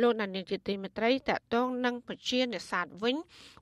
[0.00, 3.16] លោកនានីជាទីមេត្រីតកតងនឹងពជានេសាទវិញ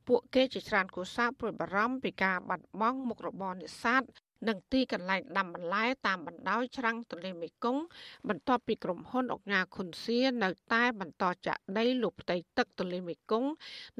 [0.09, 4.03] ពួកគេជាច្រើនគូសាព្រួយបារម្ភពីការបាត់បង់មុខរបរនេសាទ
[4.49, 7.83] និងទីកន្លែងដាំបន្លែតាមបណ្ដោយច្រាំងទន្លេមេគង្គ
[8.29, 13.51] បន្ទាប់ពីក្រុមហ៊ុនអុកញ៉ាខុនសៀនៅតែបន្តចាក់ដីលុបផ្ទៃទឹកទន្លេមេគង្គ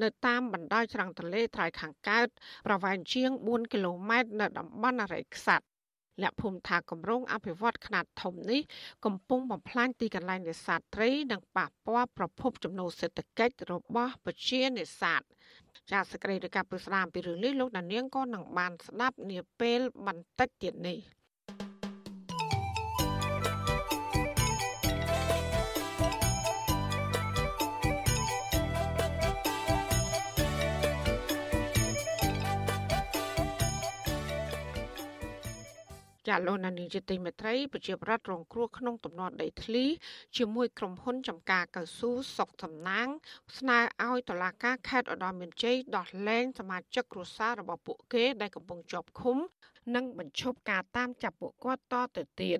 [0.01, 2.27] នៅតាមបណ្ដោយច្រាំងទន្លេត្រៃខាងកើត
[2.67, 5.65] ប្រវែងជាង4គីឡូម៉ែត្រនៅតំបន់អរិយខ្សាត់
[6.21, 8.61] អ្នកភូមិថាគម្រោងអភិវឌ្ឍខ្នាតធំនេះ
[9.05, 15.21] កំពុងបំផ្លាញទីកន្លែងនេសាទត្រីនិងប៉ះពាល់ប្រភពចំណូលសេដ្ឋកិច្ចរបស់ប្រជានេសាទ
[15.91, 20.97] ចាសសេចក្តីរាយការណ៍ពីស្ដាមពីរឿងនេះលោកដានៀងក៏នឹងបានស្ដាប់នាពេលបន្តិចទៀតនេះ
[36.27, 39.85] ចាលោកនានីជាទីមេត្រីប្រជាប្រដ្ឋរងគ្រោះក្នុងទំនាស់ដីធ្លី
[40.37, 43.07] ជាមួយក្រុមហ៊ុនចំការកៅស៊ូសុកសំណាង
[43.57, 49.37] ស្នើឲ្យតុលាការខេត្តឧត្តរមានជ័យដោះលែងសមាជិកគ្រួសាររបស់ពួកគេដែលកំពុងជាប់ឃុំ
[49.95, 52.59] និងបញ្ឈប់ការតាមចាប់ពួកគាត់តទៅទៀត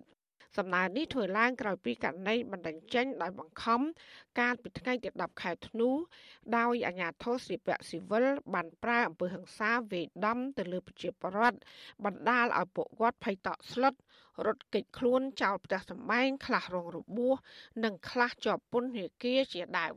[0.57, 3.81] សំណើនេះធ្វើឡើងក្រោយពីករណីបណ្ដឹងចេញដោយបង្ខំ
[4.39, 5.89] កាលពីថ្ងៃទី10ខែធ្នូ
[6.57, 11.59] ដោយអាជ្ញាធរស្រីពៈស៊ីវិលបានប្រើអំពើហិង្សាវេដំទៅលើប្រជាពលរដ្ឋ
[12.05, 13.93] បណ្ដាលឲ្យពួកគាត់ភ័យតក់ស្លុត
[14.45, 17.35] រត់គេចខ្លួនចោលផ្ទះសម្បែងខ្លះរងរបួស
[17.83, 19.95] និងខ្លះជាប់ពន្ធនាគារជាដើម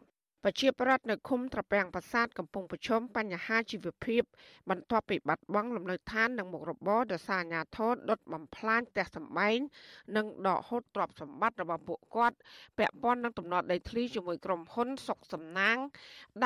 [0.48, 4.22] ប្រជាប្រដ្ឋនៅឃុំត្រពាំងប្រាសាទកំពុងប្រឈមបញ្ហាជីវភាព
[4.70, 9.58] បន្ទាប់ពីបាត់បង់លំនៅឋាននិងមុខរបរដោយសារអាញាធរដុតបំផ្លាញផ្ទះសម្បែង
[10.16, 12.36] និងដកហូតទ្រព្យសម្បត្តិរបស់ពួកគាត់
[12.78, 15.76] ពាក់ព័ន្ធនឹងទំនាស់ដីធ្លីជាមួយក្រុមហ៊ុនសុកសំណាង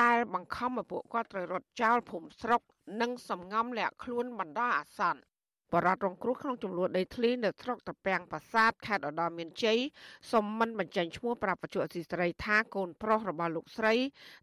[0.01, 2.61] ដែលបង្ខំឲ្យពួកគាត់ត្រូវរត់ចោលភូមិស្រុក
[3.01, 5.30] និងសំងំលាក់ខ្លួនបណ្ដោះអាសន្ន
[5.73, 9.79] បរតរងគ្រោះក្នុងចំនួនដីធ្លីនៅស្រុកត្រពាំងប្រាសាទខេត្តឧត្តរមានជ័យ
[10.31, 13.93] សុំមិនបញ្ចេញឈ្មោះប្រាប់បច្ចុប្បន្នស៊ីស្រីថាកូនប្រុសរបស់លោកស្រី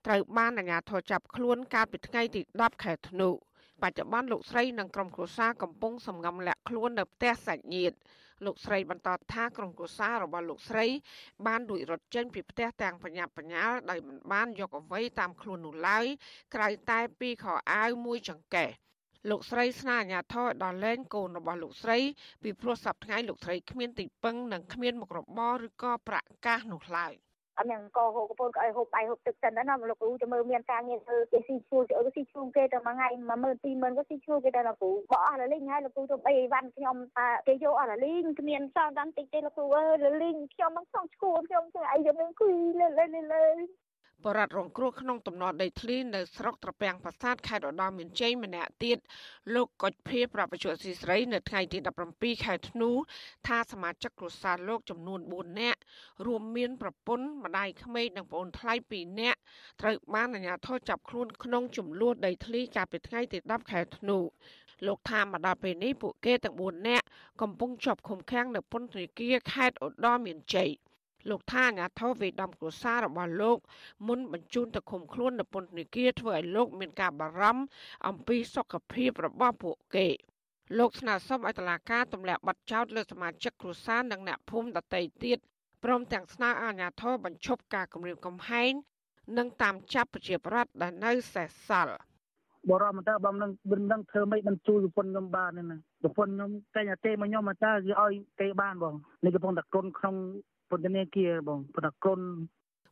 [0.06, 3.28] ត្រូវបានអាជ្ញាធរចាប់ខ្លួនកាលពីថ្ងៃទី10ខែធ្នូ
[3.82, 7.96] បច្ចុប្បន្នលោកស្រីនិងក្រុមគ្រួសារកំពុងសម្ងំលាក់ខ្លួននៅផ្ទះសាច់ញាតិ
[8.44, 10.86] លោកស្រីបន្តថាក្រុមគ្រួសាររបស់លោកស្រី
[11.46, 16.04] បានដួចរត់ចេញពីផ្ទះទាំងបញ្ញាបញ្ញាលដោយមិនបានយកអ្វីតាមខ្លួននោះឡើយ
[16.54, 18.70] ក្រៅតែពីខោអាវមួយចង្កេះ
[19.30, 21.98] លោកស្រីស្នើអាជ្ញាធរដល់លែងកូនរបស់លោកស្រី
[22.42, 27.14] ពីព្រោះសប្តាហ៍លោកស្រីគ្មានទីពឹងនិងគ្មានមុខរបរឬក៏ប្រាក់កាសនោះឡើយ
[27.58, 36.96] អត់មានកហូបកពូនក៏ឲ្យហូបបាយហូបទឹកទៅណាលោកគ្រូទៅមើលមានការងារធ្វើគេស៊ីឈ្នួលគេស៊ីឈ្នួលគេទៅមួយថ្ងៃ12000 20000ក៏ស៊ីឈ្នួលគេទៅលោកគ្រូបោះអស់លលីងហើយលោកគ្រូទៅបីវ៉ាន់ខ្ញុំ
[37.46, 43.04] គេយកអស់លលីងគ្មានសល់ដល់តិចទេលោកគ្រូអើយលលីងខ្ញុំមិនសងឈួនខ្ញុំធ្វើអីខ្ញុំនឹងគួយលើលើ
[43.34, 43.44] លើ
[44.26, 48.98] បរដ្ឋរងគ្រោះក្នុងទំនាស់ដីធ្លីនៅស្រុកត្រពាំងប្រាសាទខេត្តឧត្តរមានជ័យម្នាក់ទៀត
[49.54, 51.78] លោកកុចភៀប្រពន្ធស៊ីស្រីនៅថ្ងៃទី
[52.12, 52.90] 17ខែធ្នូ
[53.46, 55.80] ថាសមាជិកគ្រួសារលោកចំនួន4នាក់
[56.26, 59.38] រួមមានប្រពន្ធម្ដាយក្មេកនិងប្អូនថ្លៃ2នាក់
[59.80, 64.18] ត្រូវបានអាជ្ញាធរចាប់ខ្លួនក្នុងចំនួនដីធ្លីកាលពីថ្ងៃទី10ខែធ្នូ
[64.86, 67.04] លោកថាមកដល់ពេលនេះពួកគេទាំង4នាក់
[67.42, 70.70] កំពុងជាប់ឃុំឃាំងនៅពន្ធនាគារខេត្តឧត្តរមានជ័យ
[71.30, 73.58] លោកថាអាញាធរវេដំគ្រួសាររបស់លោក
[74.08, 77.62] មុនបញ្ជូនទៅឃុំខ្លួននៅពន្ធនាគារធ្វើឲ្យលោកមានការបារម្ភ
[78.08, 80.06] អំពីសុខភាពរបស់ពួកគេ
[80.78, 85.38] លោកស្នើសុំឲ្យតុលាការទម្លាក់បទចោទលើសមាជិកគ្រួសារនិងអ្នកភូមិដទៃទៀត
[85.84, 88.72] ព្រមទាំងស្នើអាជ្ញាធរបញ្ឈប់ការគំរាមកំហែង
[89.38, 91.98] និងតាមចាប់ប្រជាប្រដ្ឋដែលនៅសេសសល់
[92.70, 98.94] បរមតើបំនឹងមិនដឹងធ្វើម៉េចបញ្ជួយប្រពន្ធខ្ញុំបានទេណាប្រពន្ធខ្ញុំតែតែមកខ្ញុំមកតើគឺឲ្យទេបានបង
[99.24, 100.14] នេះកំពុងតែក្រុនក្នុង
[100.70, 102.20] ពន្ធនាគារបងប៉ុន្តែគុណ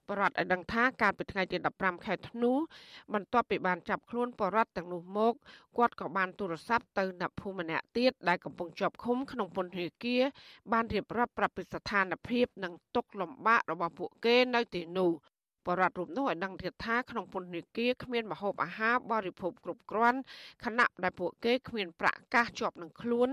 [0.09, 2.53] បរដ្ឋឲ្យដឹងថាកាលពីថ្ងៃទី15ខែធ្នូ
[3.15, 5.35] បន្ទាប់ពីបានចាប់ខ្លួនបរដ្ឋទាំងនោះមក
[5.77, 10.23] គាត់ក៏បានទូរស័ព្ទទៅអ្នកភូមិម្នាក់ទៀតដែលកំពុងជាប់ឃុំក្នុងពន្ធនាគារ
[10.73, 15.11] បានរៀបរាប់ប្រាប់ពីស្ថានភាពនិងទុកលំបាករបស់ពួកគេនៅទីនោះ
[15.67, 20.21] បរដ្ឋរូបនោះឲ្យដឹងទៀតថាក្នុងពន្ធនាគារគ្មានម្ហូបអាហារបរិភោគគ្រប់គ្រាន់
[20.65, 23.29] ខណៈដែលពួកគេគ្មានប្រាក់កាសជាប់នឹងខ្លួន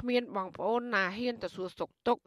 [0.00, 2.22] គ្មានបងប្អូនណាហ៊ានទៅសួរសុខទុក្ខ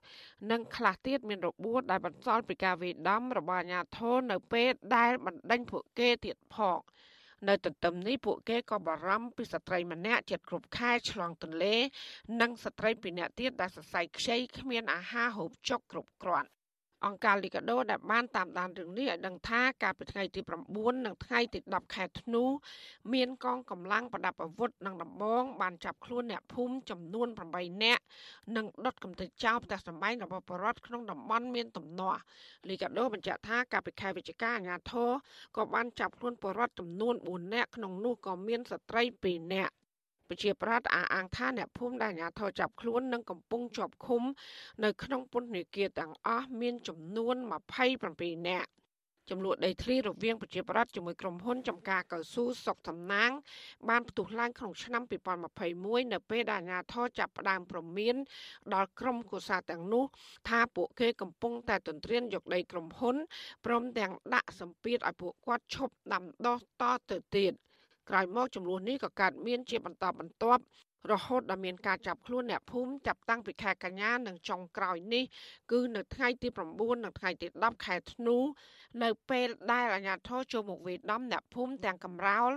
[0.51, 6.79] និងខ្លះទៀតមានរបួសដែលបន្សល់ពីការវេដំរបស់អាជ្ញាធរនៅពេលដែលបណ្ដេញពួកគេទៀតផង
[7.47, 11.75] នៅទន្ទឹមនេះពួកគេក៏បារម្ភពីស្ត្រីម្នាក់ចិត្តគ្រប់ខែឆ្លងទន្លេ
[12.41, 16.49] និងស្ត្រីពីរនាក់ទៀតដែលសរសៃខ្ចីគ្មានអាហារហូបចុកគ្រប់គ្រាន់
[17.05, 20.41] អង្គការលីកាដូដែលបានតាមដានរឿងនេះឲ្យដឹងថាកាលពីថ្ងៃទី
[20.71, 22.43] 9និងថ្ងៃទី10ខែធ្នូ
[23.13, 28.03] មានកងកម្លាំងប្រដាប់អាវុធនិងដំបងបានចាប់ខ្លួនអ្នកភូមិចំនួន8នាក់
[28.55, 32.19] និងដុតកំទេចចោលផ្ទះសម្បែងរបស់បរដ្ឋក្នុងតំបន់មានទំនាស់
[32.69, 35.11] លីកាដូបញ្ជាក់ថាកាលពីខែវិច្ឆិកាអាជ្ញាធរ
[35.57, 39.73] ក៏បានចាប់ខ្លួនបរដ្ឋចំនួន4នាក់ក្នុងនោះក៏មានស្ត្រី2នាក់
[40.31, 44.23] ប្រជាប្រដ្ឋអះអាងថាអ្នកភូមិដែលអាជ្ញាធរចាប់ខ្លួននិងកំពុងជាប់ឃុំ
[44.83, 47.35] នៅក្នុងពន្ធនាគារទាំងអស់មានចំនួន
[47.91, 48.69] 27នាក់
[49.29, 53.31] ចំនួនដីធ្លីរវាងប្រជាប្រដ្ឋជាមួយក្រុមហ៊ុនចំការកៅស៊ូសុកសំណាង
[53.89, 55.03] បានផ្ទុះឡើងក្នុងឆ្នាំ
[55.57, 58.15] 2021នៅពេលដែលអាជ្ញាធរចាប់ផ្ដើមប្រមាន
[58.73, 60.05] ដល់ក្រុមគូសាទាំងនោះ
[60.49, 63.15] ថាពួកគេកំពុងតែទន្ទ្រានយកដីក្រុមហ៊ុន
[63.65, 67.53] ព្រមទាំងដាក់សម្ពាធឲ្យពួកគាត់ឈប់ដាំដុះតទៅទៀត។
[68.09, 70.63] ក្រោយមកចំនួននេះក៏កើតមានជាបន្តបន្ទាប់
[71.11, 75.23] រហូតដល់មានការចាប់ខ្លួនអ្នកភូមិចាប់តាំងពីខែកញ្ញានិងចុងក្រោយនេះ
[75.71, 78.37] គឺនៅថ្ងៃទី9និងថ្ងៃទី10ខែធ្នូ
[79.03, 82.51] នៅពេលដែលអាជ្ញាធរចូលមកវេដំអ្នកភូមិទាំងកំរោល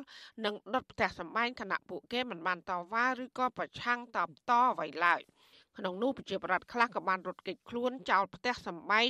[0.44, 5.22] និងដុតផ្ទះសម្បែងខណៈពួកគេមិនបានតវ៉ាឬក៏ប្រឆាំងតបតអ្វីឡើយ
[5.78, 9.08] ក្នុងនោះប្រជាប្រដ្ឋខ្លះក៏បានរត់គេចខ្លួនចោលផ្ទះសម្បែង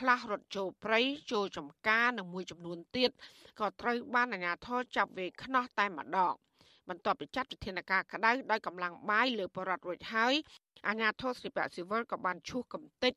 [0.00, 1.00] ខ្លះរត់ចូលព្រៃ
[1.32, 3.10] ចូលចំការនិងមួយចំនួនទៀត
[3.60, 6.34] ក៏ត្រូវបានអាជ្ញាធរចាប់វេខ្នោះតែម្ដង
[6.88, 10.34] បន្ទាប់ពីចាត់វិធានការក្តៅដោយកម្លាំងបាយលើបរដ្ឋរួចហើយ
[10.88, 13.12] អាញាធរស្រីប្រាក់ស៊ីវិលក៏បានឈូសកំទេច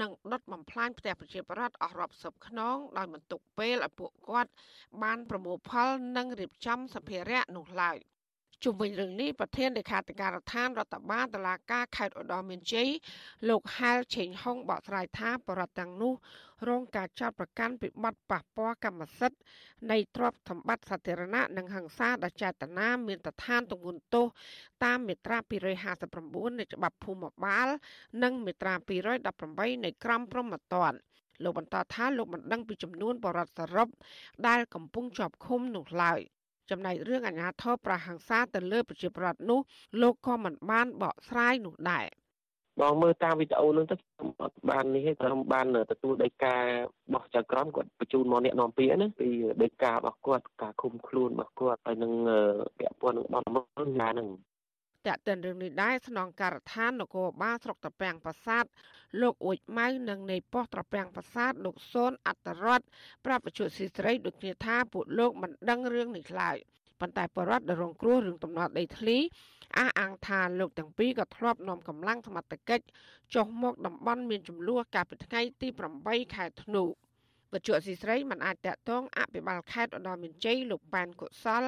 [0.00, 4.50] និងដុតបំផ្លាញផ្ទះប្រជាពលរដ្ឋអស់រាប់សិបខ្នងដោយមិនទុកពេលឲ្យពួកគាត់
[5.02, 7.98] បានប្រមូលផលនិងរៀបចំសម្ភារៈនោះឡើយ។
[8.64, 12.88] ជុំវិញរឿងនេះប្រធានលេខាធិការដ្ឋានរដ្ឋបាលតឡាការខេត្តឧត្តរមានជ័យ
[13.48, 16.14] លោកហាលឆេងហុងបកស្រាយថាបរិវត្តទាំងនោះ
[16.68, 19.38] រងការចោទប្រកាន់ពីបទប៉ះពាល់កម្មសិទ្ធិ
[19.90, 24.26] នៃទ្រព្យសម្បត្តិសាធារណៈនិងហិង្សាដោយចេតនាមានតឋានទង្វើទោស
[24.84, 25.38] តាមមាត្រា
[25.98, 27.68] 259នៃច្បាប់ភូមិបាល
[28.22, 28.74] និងមាត្រា
[29.28, 30.98] 218នៃក្រមព្រហ្មទណ្ឌ
[31.44, 33.88] លោកបន្តថាលោកមិនដឹងពីចំនួនបរិវត្តសរុប
[34.46, 36.20] ដែលកំពុងជាប់ឃុំនោះឡើយ
[36.70, 39.60] ចំណែករឿងអាញាធរប្រហង្សាទៅលើប្រជាប្រដ្ឋនោះ
[40.02, 42.06] លោកក៏មិនបានបកស្រាយនោះដែរ
[42.80, 46.62] បងមើលតាមវីដេអូនឹងទៅខ្ញុំអត់បាននេះទេខ្ញុំបានទទួលដីការ
[47.12, 49.28] បស់ចៅក្រមគាត់បញ្ជូនមកអ្នកនាំពាក្យណាពី
[49.62, 52.12] ដីការបស់គាត់ការឃុំខ្លួនរបស់គាត់ហើយនឹង
[52.78, 54.28] ពាក់ព័ន្ធនឹងបទល្មើសណាហ្នឹង
[55.06, 58.64] តាក់ទិនរឿងនេះដែរស្នងការដ្ឋាននគរបាលស្រុកត្រពាំងប្រាសាទ
[59.22, 62.80] លោកអួចម៉ៅនិងនៃប៉ុស្តិ៍ត្រពាំងប្រាសាទលោកសូនអត្តរត
[63.24, 66.56] ប្រាប់វិទ្យុស៊ីស្រីដូចគ្នាថាពួកលោកមិនដឹងរឿងនេះឡើយ
[67.00, 69.18] ប៉ុន្តែបរដ្ឋដែលរងគ្រោះរឿងដំណត់ដីធ្លី
[69.78, 72.84] អះអាងថាលោកទាំងពីរក៏ធ្លាប់នាំកម្លាំងសមត្ថកិច្ច
[73.34, 75.68] ចុះមកតំបន់មានចំនួនកាលពីថ្ងៃទី
[76.02, 76.84] 8ខែធ្នូ
[77.52, 81.62] វត្ថុអសីស្រីមិនអាចតកតងអភិបាលខេត្តឧត្តរមានជ័យលោកប៉ែនកុសល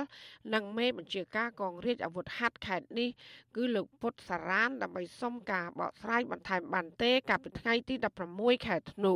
[0.55, 3.09] និងមេបញ្ជាការកងរាជអាវុធហត្ថខេត្តនេះ
[3.57, 7.95] គឺលោកពុទ្ធសារានដើម្បីសុំការបកស្រាយបន្ថែមបានទេកាលពីថ្ងៃទី
[8.30, 9.14] 16ខែធ្នូ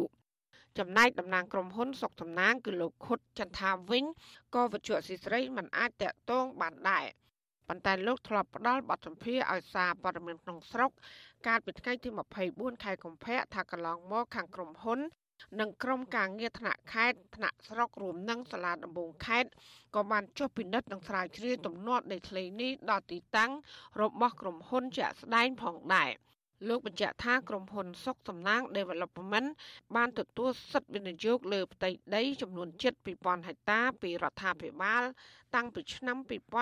[0.78, 4.04] ចំណែកតំណាងក្រុមហ៊ុនសុកតំណាងគឺលោកខុតចន្ទថាវិញ
[4.54, 7.06] ក៏វត្ថុអសីស្រីមិនអាចតកតងបានដែរ
[7.68, 10.90] ប៉ុន្តែលោកធ្លាប់ផ្ដល់បទសម្ភាសឲ្យសារព័ត៌មានក្នុងស្រុក
[11.46, 12.08] កាលពីថ្ងៃទី
[12.46, 15.00] 24ខែកុម្ភៈថាកន្លងមកខាងក្រុមហ៊ុន
[15.60, 19.50] និងក្រុមការងារថ្នាក់ខេត្តថ្នាក់ស្រុករួមនឹងសាលាដំបងខេត្ត
[19.94, 23.52] ក៏បានចុះពិនិត្យនិងស្រាវជ្រាវទំនាស់ដីធ្លីនេះដល់ទីតាំង
[24.00, 26.10] របស់ក្រុមហ៊ុនជាក់ស្ដែងផងដែរ
[26.68, 29.48] លោកបញ្ជាក់ថាក្រុមហ៊ុនសុកសំណាង Development
[29.96, 35.02] បានទទួលសិទ្ធិវិនិយោគលើផ្ទៃដីចំនួនជិត2000ហិកតាពីរដ្ឋាភិបាល
[35.54, 36.16] តាំងពីឆ្នាំ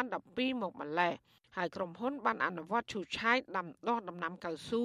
[0.09, 1.15] 2012មកម្លេះ
[1.57, 4.83] ហើយក្រុមហ៊ុនបានអនុវត្តឈូសឆាយដាំដុះដំណាំកៅស៊ូ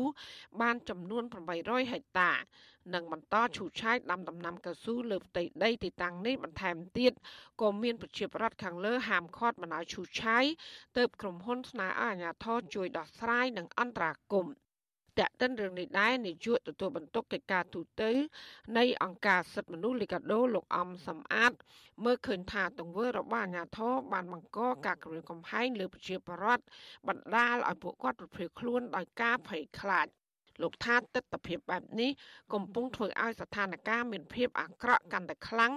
[0.62, 1.24] បានចំនួន
[1.58, 2.32] 800ហិកតា
[2.94, 7.14] និងបន្តឈូសឆាយដាំដំណាំកៅស៊ូលើផ្ទៃដីទីតាំងនេះបន្ថែមទៀត
[7.62, 10.46] ក៏មានប្រជាប្រដ្ឋខាងលើហាមឃាត់មិនឲ្យឈូសឆាយ
[10.98, 14.54] ទើបក្រុមហ៊ុនស្នើឲ្យអាជ្ញាធរជួយដោះស្រាយនិងអន្តរាគមន៍
[15.20, 18.04] តាក់ទិនរឿងនេះដែរនាយកទទួលបន្ទុកកិច្ចការទូត
[18.78, 21.54] នៃអង្គការសិទ្ធិមនុស្សលីកាដូលោកអំសំអាត
[22.04, 26.64] មើលឃើញថាទង្វើរបស់អាជ្ញាធរបានបង្កការគំរាមកំហែងលើប្រជាពលរដ្ឋ
[27.08, 30.08] បណ្ដាលឲ្យពួកគាត់ប្រព្រឹត្តខ្លួនដោយការភ័យខ្លាច
[30.62, 32.12] លោកថាទស្សនវិជ្ជាបែបនេះ
[32.54, 35.74] កំពុងធ្វើឲ្យស្ថានភាពមានភាពអាក្រក់កាន់តែខ្លាំង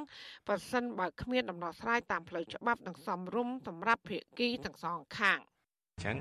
[0.48, 5.40] ប្រសិនបើគ្មានដំណោះស្រាយតាមផ្លូវច្បាប់និងសមរម្យសម្រាប់ភាគីទាំងសងខាង។
[5.94, 6.18] អញ្ចឹង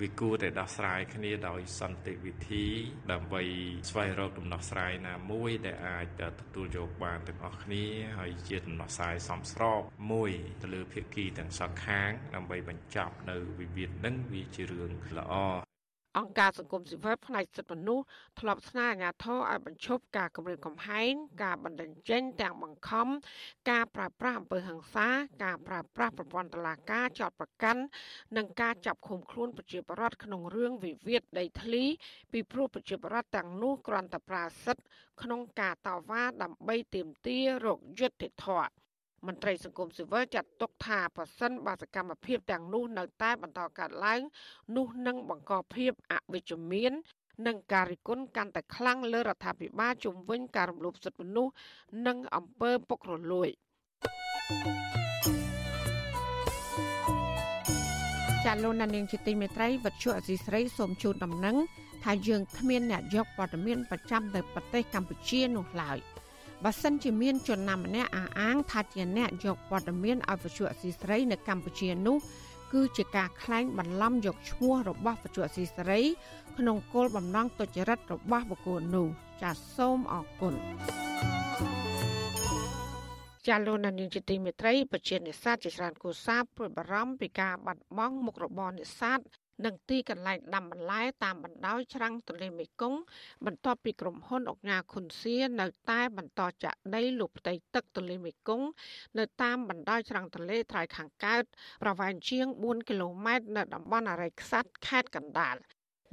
[0.00, 2.64] វាគួរតែដោះស្រាយគ្នាដោយសន្តិវិធី
[3.12, 3.42] ដើម្បី
[3.90, 7.84] ស្វែងរកដំណោះស្រាយណាមួយដែលអាចទទួលយកបានទាំងអស់គ្នា
[8.18, 9.80] ហើយជាដំណោះស្រាយសមស្រប
[10.12, 10.30] មួយ
[10.62, 15.69] ទៅលើភាគីទាំងសងខាង ដើម្បីបញ្ចប់នៅវិវាទនឹងវាជារឿងល្អ
[16.18, 18.04] អង្គការសង្គមស៊ីវិលផ្នែកសិទ្ធិមនុស្ស
[18.40, 23.06] ធ្លាប់ស្នើអាជ្ញាធរឲ្យបញ្ឈប់ការគំរាមកំហែងការបណ្តេញចេញទាំងបង្ខំ
[23.70, 25.08] ការប្រើប្រាស់អំពើហិង្សា
[25.44, 27.82] ការប្រើប្រាស់ប្រព័ន្ធតុលាការចោតប្រកាន់
[28.36, 31.84] និងការចាប់ឃុំខ្លួនប្រជាពលរដ្ឋក្នុងរឿងវិវាទដីធ្លី
[32.32, 34.82] ពីព្រោះប្រជាពលរដ្ឋទាំងនោះគ្រាន់តែប្រាសិទ្ធ
[35.22, 38.89] ក្នុងការតវ៉ាដើម្បីទាមទាររកយុត្តិធម៌
[39.26, 44.20] មន្ត្រីសង្គមស៊ីវិលចាត់ទុកថាប្រសិនបើសកម្មភាពទាំងនោះនៅតែបន្តកើតឡើង
[44.76, 46.92] នោះនឹងបង្កភាពអវិជ្ជមាន
[47.46, 51.52] និងការរិះគន់កាន់តែខ្លាំងលើរដ្ឋាភិបាលជំវិញ ការរំលោភសិទ្ធិមនុស្ស
[52.06, 53.48] និងអំពើពុករលួយ
[58.44, 61.56] ចាលោកណានៀងជាទីមេត្រីវັດឈុអសីស្រីសូមជូនដំណឹង
[62.04, 65.98] ថាយើងគ្មានអ្នកយកព័ត៌មានប្រចាំនៅប្រទេសកម្ពុជានោះឡើយ។
[66.64, 72.16] បើសិនជាមានជនណាម្នាក់អះអាងថាជាអ្នកយកព័ត៌មានឲ្យវិទ្យុអសីស្រីនៅកម្ពុជានោះ
[72.72, 76.00] គឺជាការក្លែងបន្លំយកឈ្មោះរបស់វិទ្យុអសីស្រី
[76.58, 79.06] ក្នុងគោលបំណងទុច្ចរិតរបស់បុគ្គលនោះ
[79.42, 80.54] ចាសសូមអរគុណ
[83.46, 89.20] ចាលោកនានីជាទីមេត្រីប្រជានេសាទជាច្រើនគូសាព្រួយបារម្ភពីការបាត់បង់មុខរបរនេសាទ
[89.64, 93.00] និងទីកន្លែងដាំបន្លែតាមបណ្ដោយច្រាំងទន្លេមេគង្គ
[93.46, 98.66] បន្ទាប់ពីក្រុមហ៊ុនអុកញ៉ាខុនសៀនៅតែបន្តចាក់ដីលុបផ្ទៃទឹកទន្លេមេគង្គ
[99.18, 101.42] នៅតាមបណ្ដោយច្រាំងទន្លេត្រៃខាងកើត
[101.82, 105.56] ប្រវែងជាង4គីឡូម៉ែត្រនៅតំបន់អរិយខ្សាត់ខេត្តកណ្ដាល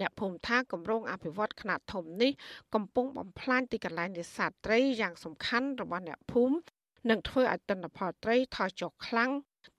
[0.01, 2.31] អ្នកភូមិថាគម្រោងអភិវឌ្ឍខ្នាតធំនេះ
[2.75, 6.55] កំពុងបំផ្លាញទីកន្លែងនេសាទត្រីយ៉ាងសំខាន់របស់អ្នកភូមិ
[7.09, 9.31] និងធ្វើឲ្យទិន្នផលត្រីថយចុះខ្លាំង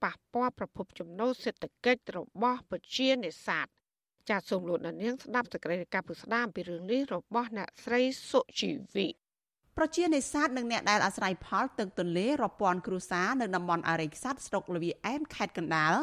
[0.03, 3.67] ប៉ះពាល់ប្រភពចំណូលសេដ្ឋកិច្ចរបស់ប្រជានេសាទ
[4.29, 9.07] ចាសសូមលោកនាងស្ដាប់សេចក្តីរាយការណ៍ពុស្ដាមពីរឿងនេះរបស់អ្នកស្រីសុជីវី
[9.77, 15.93] ប្រជានេសាទនិងអ្នកដែលអាស្រ័យផលទឹកទន្លេរាប់ពាន់គ្រួសារនៅតំបន់អរិយខ្សាត់ស្រុកលវីអែមខេត្តកណ្ដាល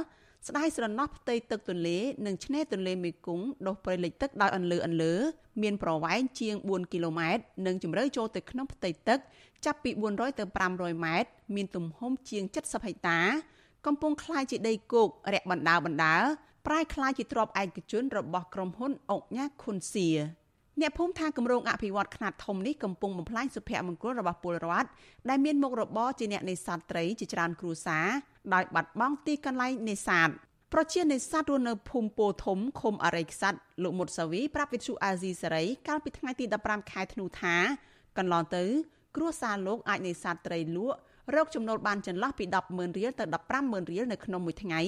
[0.48, 5.14] ស្ដាយស្រណោះផ្ទៃទឹកទន្លេនិងឆ្នេរទន្លេមេគង្គដុះព្រៃលិចទឹកដោយអន្លើអន្លើ
[5.62, 9.18] មានប្រវែងជាង4គីឡូម៉ែត្រនិងជម្រៅចូលទៅក្នុងផ្ទៃទឹក
[9.64, 13.20] ចាប់ពី400ទៅ500ម៉ែត្រមានទំហំជាង70ហិកតា
[13.85, 16.15] កំពុងคล้ายជាដីគោករាក់បណ្ដាបណ្ដា
[16.67, 20.09] ប្រែคล้ายជាទ្រព្យឯកជនរបស់ក្រុមហ៊ុនអុកញ៉ាខុនសៀ
[20.79, 24.89] អ្នកភូមិថាគម្រោងអភិវឌ្ឍខ្នាតធំនេះកំពុងបំផ្លាញសុភមង្គលរបស់ពលរដ្ឋ
[25.29, 28.07] ដែលមានមុខរបរជាអ្នកនេសាទត្រីជាច្រើនគ្រួសារ
[28.53, 30.29] ដោយបាត់បង់ទីកន្លែងនេសាទ
[30.73, 37.55] ប្រជានេសាទរស់នៅភូមិពោធំឃុំអរិយខ្សាត់លោកមុតសាវីប្រាប់វិទ្យុអាស៊ីសេរីកាលពីថ្ងៃទី15ខែធ្នូថា
[38.17, 38.63] កន្លងទៅ
[39.15, 40.97] គ្រួសារលោកអាចនេសាទត្រីលក់
[41.34, 43.24] រកចំណូលបានចន្លោះពី100000រៀលទៅ
[43.58, 44.80] 150,000រៀលនៅក្នុងមួយថ្ងៃ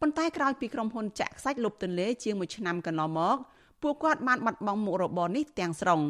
[0.00, 3.36] ប៉ុន្តែក្រោយពីក្រុមហ៊ុនចាក់ខ្សាច់លុបទន្លេជាង1ឆ្នាំកន្លងមក
[3.82, 6.00] ពួកគាត់បានបាត់បង់មុខរបរនេះទាំងស្រុង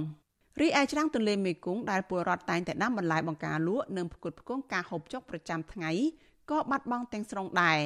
[0.60, 5.90] រីឯច្រាំងទន្លេមេគង្គដែលពលរដ្ឋតែងតែដាំបន្លែបង្ការលក់និងផ្គត់ផ្គង់ការហូបចុកប្រចាំថ្ងៃ
[6.50, 7.80] ក៏បាត់បង់ទាំងស្រុងដែរ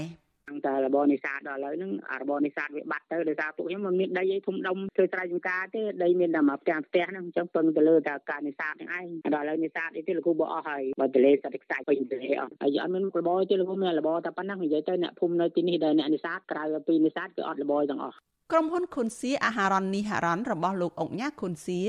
[0.67, 1.93] តែរបរនេសាទដល់ឥឡូវហ្នឹង
[2.23, 18.19] របរនេសាទវាបាត់ទៅដោយសារពួកខ្ញុំមិនមានដីអីធំដុំធ្វើស្រែចម្ការទេដីមានតែមកផ្ទះផ្ទះហ្នឹងអញ្ចឹងពឹងទៅលើតែការនេសាទហ្នឹងឯងដល់ឥឡូវនេសាទអីទេលោកគ្រូបអស់ហើយបើទលេសត្វខ្សាច់ពេញទលេអស់ហើយអត់មានរបរទេលោកគ្រូមានរបរតែប៉ុណ្ណឹងនិយាយទៅអ្នកភូមិនៅទីនេះដែលអ្នកនេសាទក្រៅពីនេសាទគឺអត់របរទាំងអស់
[18.53, 21.81] ក្រុមហ៊ុនខុនសៀអាហារ៉ននីហារ៉នរបស់លោកអុកញ៉ាខុនសៀ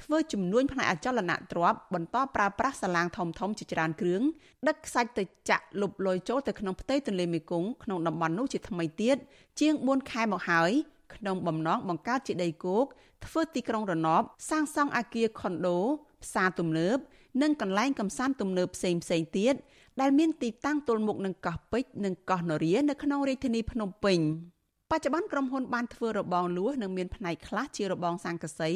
[0.00, 4.22] ធ្វើជំនួញផ្នែកអចលនទ្រព្យបន្តប្រើប្រាស់សាឡាងធំធំជាច្រើនគ្រឿង
[4.68, 9.16] ដឹកខ្សាច់ទៅចាក់លុបលុយចូលទៅក្នុងផ្ទៃទន្លេមេគង្គក្នុងតំបន់នោះជាថ្មីទៀត
[9.60, 10.70] ជាង4ខែមកហើយ
[11.14, 12.86] ក្នុងបំណងបង្កើតជាដីគោក
[13.26, 15.78] ធ្វើទីក្រុងរណបសាងសង់អគារខុនដូ
[16.24, 16.96] ផ្សារទំនើប
[17.42, 19.54] និងកន្លែងកំសាន្តទំនើបផ្សេងផ្សេងទៀត
[20.00, 24.20] ដែលមានទីតាំងទល់មុខនឹងកោះពេជ្រនិងកោះនរានៅក្នុងរាជធានីភ្នំពេញ។
[24.90, 28.70] បច្ចុប្បន្នក្រុមហ៊ុនបានធ្វើរបងលួសនិងមានផ្នែកខ្លះជារបងសង្កសី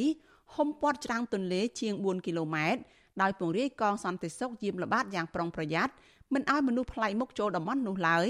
[0.54, 2.80] ហុំព័ទ្ធច្រាំងទន្លេជាង4គីឡូម៉ែត្រ
[3.22, 5.92] ដោយពង្រាយកងសន្តិសុខយាមល្បាតយ៉ាងប្រុងប្រយ័ត្ន
[6.34, 8.26] មិនឲ្យមនុស្សប្លែកមុខចូលតំបន់នោះឡើយ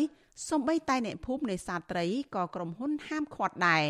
[0.49, 3.85] សូម្បីតែអ្នកភូមិនេសាទត្រីក៏ក្រុមហ៊ុនហាមឃាត់ដែរ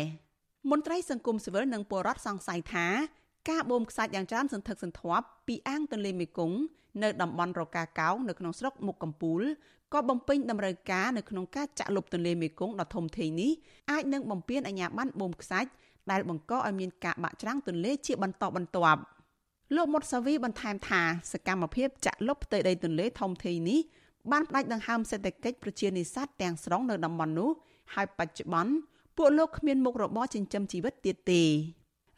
[0.71, 2.87] មន្ត្រីសង្គមស៊ីវិលនិងពលរដ្ឋសង្ស័យថា
[3.49, 6.57] ការបូមខ្សាច់យ៉ាងច្រើនសន្ធឹកសន្ធាប់ពីអាងទន្លេមេគង្គ
[7.03, 9.41] នៅតំបន់រកាកោងនៅក្នុងស្រុកមុខកំពូល
[9.93, 13.51] ក៏បំពេញតម្រូវការនៅក្នុងការចាក់លុបទន្លេមេគង្គដ៏ធំធេងនេះ
[13.91, 15.69] អាចនឹងបំពេញអាញាប័ណ្ណបូមខ្សាច់
[16.11, 19.01] ដែលបង្កឲ្យមានការបាក់ច្រាំងទន្លេជាបន្តបន្ទាប់
[19.75, 21.01] លោកមុតសាវីបន្ថែមថា
[21.33, 23.79] សកម្មភាពចាក់លុបផ្ទៃដីទន្លេធំធេងនេះ
[24.31, 27.49] បានផ្ដាច់ដង្ហើមសេដ្ឋកិច្ចប្រជានេសាទទាំងស្រុងនៅតំបន់នោះ
[27.93, 28.73] ហើយបច្ចុប្បន្ន
[29.17, 31.43] ពួកលោកគ្មានមុខរបរចិញ្ចឹមជីវិតទៀតទេ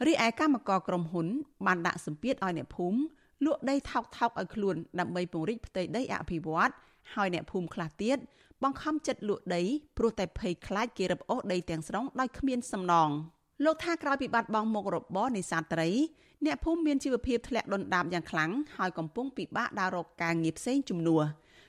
[0.07, 1.27] រីឯកម្មករក្រុមហ៊ុន
[1.65, 2.99] បានដាក់សម្ពាធឲ្យអ្នកភូមិ
[3.45, 6.71] លក់ដីថោកថោកឲ្យខ្លួនដើម្បីពង្រីកផ្ទៃដីអភិវឌ្ឍ
[7.13, 8.17] ហើយអ្នកភូមិខ្លះទៀត
[8.63, 9.61] បង្ខំចិត្តលក់ដី
[9.97, 13.09] ព្រោះតែភ័យខ្លាចគេរឹបអូសដីទាំងស្រុងដោយគ្មានសំណង
[13.65, 15.89] លោកថាក្រោយពីបាត់បង់មុខរបរនេសាទត្រី
[16.45, 21.23] អ្នកភូមិមានជីវភាពធ្លាក់ដុនដាបយ៉ាងខ្លាំងហើយកំពុងពិបាកដើររកការងារផ្សេងជំនួស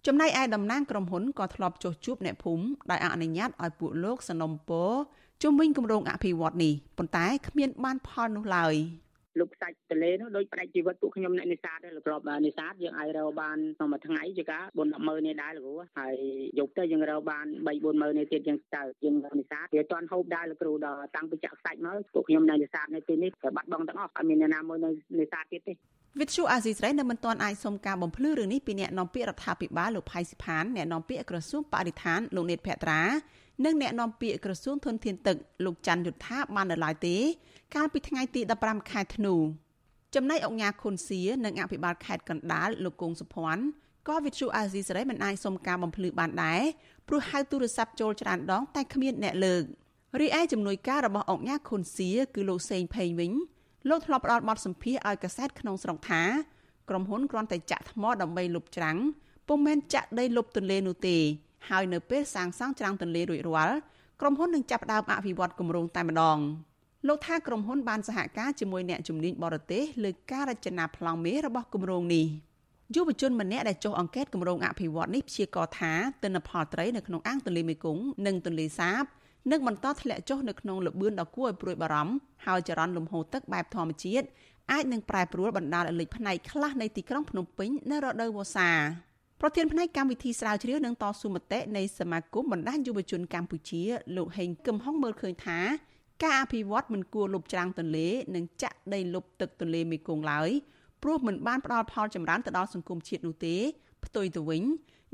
[0.06, 4.90] ចំណែកឯតំណាងក្រុមហ៊ុនក៏ធ្លាប់ចុះជួបអ្នកភូមិដោយអនុញ្ញាតឲ្យពួកលោកសនំពរ
[5.42, 8.74] ជំវិញគម្រោងអភិវឌ្ឍនេះប៉ុន្តែគ្មានបានផលនោះឡើយ។
[9.40, 16.14] លុបខ្សាច់ទន្លេនោះដូចផ្ដាច់ជីវិតពួកខ្ញុំអ្នកនេសាទដែរលោកគ្របនេសាទយើងអាចរកបានក្នុងមួយថ្ងៃជាការ4 10ម៉ឺននេះដែរលោកគ្រូហើយ
[16.58, 25.74] យប់ទៅយើងរកបាន3 4ម៉ឺននេះទៀតយើងស្ទើយើងនេសាទវាអត់ហូបដែរលោកគ្រូដល់តាំងពីចាក់ខ្សាច់មកពួកខ្ញុំអ្នកនេសាទនៅទីនេះក៏បាត់បង់ទាំងអស់អត់មានអ្នកណាមួយនៅនេសាទទៀតទេ
[26.20, 33.00] វិទ្យុអាស៊ីសេរីនៅមិនទាន់អាចសុំការបំភ្លឺរឿងនេះពីអ្នកនាំពាក្យរដ្ឋាភិបាលលោកផៃសិផានអ្នកនាំពាក្យក្រសួងបរិស្ថានលោកនេតភក្ត្រា
[33.64, 37.16] និងអ្នកនាំពាក្យក្រសួងធនធានទឹកលោកច័ន្ទយុធាបាននៅឡើយទេ
[37.74, 39.34] កាលពីថ្ងៃទី15ខែធ្នូ
[40.14, 43.64] ចំណែកអង្គការខុនសៀនិងអភិបាលខេត្តកណ្ដាលលោកគង់សុភ័ណ្ឌ
[44.08, 46.62] ក៏វិទ្យុអាស៊ីសេរីមិនអាចសុំការបំភ្លឺបានដែរ
[47.08, 49.62] ព្រោះហៅទូរស័ព្ទចូលច្រើនដង តែគ្មានអ្នកលើក
[50.20, 53.32] រីឯជំនួយការរបស់អង្គការខុនសៀគឺលោកសេងផេងវិញ
[53.88, 56.22] លោកធ្លាប់ផ្ដល់បទសម្ភាសឲ្យកសែតក្នុងស្រុកថា
[56.88, 58.98] ក្រុមហ៊ុនគ្រាន់តែចាក់ថ្មដើម្បីលុបច្រាំង
[59.48, 61.16] ពុំមែនចាក់ដីលុបទន្លេនោះទេ
[61.70, 63.76] ហើយនៅពេលសាងសង់ច្រាំងទន្លេរួចរាល់
[64.20, 66.38] ក្រុមហ៊ុននឹងចាប់ផ្ដើមអភិវឌ្ឍគម្រោងតែម្ដង
[67.08, 72.26] លោកថាក្រុមហ៊ុនបានសហការជាមួយអ្នកជំនាញបរទេសលើការរចនាប្លង់មេរបស់គម្រោងនេះ
[72.94, 75.92] យុវជនម្នាក់ដែលចុះអង្កេតគម្រោងអភិវឌ្ឍនេះព្យាករថា
[76.22, 79.04] ទិន្នផលត្រីនៅក្នុងអាងទន្លេមេគង្គនិងទន្លេសាប
[79.50, 82.14] នឹងបន្តធ្លាក់ចុះនៅក្នុងល្បឿនដ៏គួរឲ្យព្រួយបារម្ភ
[82.46, 84.26] ហើយចរន្តលំហូរទឹកបែបធម្មជាតិ
[84.72, 88.70] អាចនឹងប្រែប្រួលបណ្ដាលឲ្យលេចផ្នែកខ្លះនៃទីក្រុងភ្នំពេញនៅរដូវវស្សា
[89.44, 93.82] ប្រធានផ្នែកកម្មវិធីស្រាវជ្រាវនិងតស៊ូមតិនៃសមាគមបណ្ដាញយុវជនកម្ពុជា
[94.16, 95.58] លោកហេងកឹមហុងមើលឃើញថា
[96.22, 100.50] ការអភិវឌ្ឍមិនគួរលុបច្រាំងទន្លេនិងចាក់ដីលុបទឹកទន្លេមេគង្គឡើយ
[101.02, 103.56] ព្រោះមិនបានផ្ដល់ផលចម្រើនទៅដល់សង្គមជាតិនោះទេ
[104.04, 104.62] ផ្ទុយទៅវិញ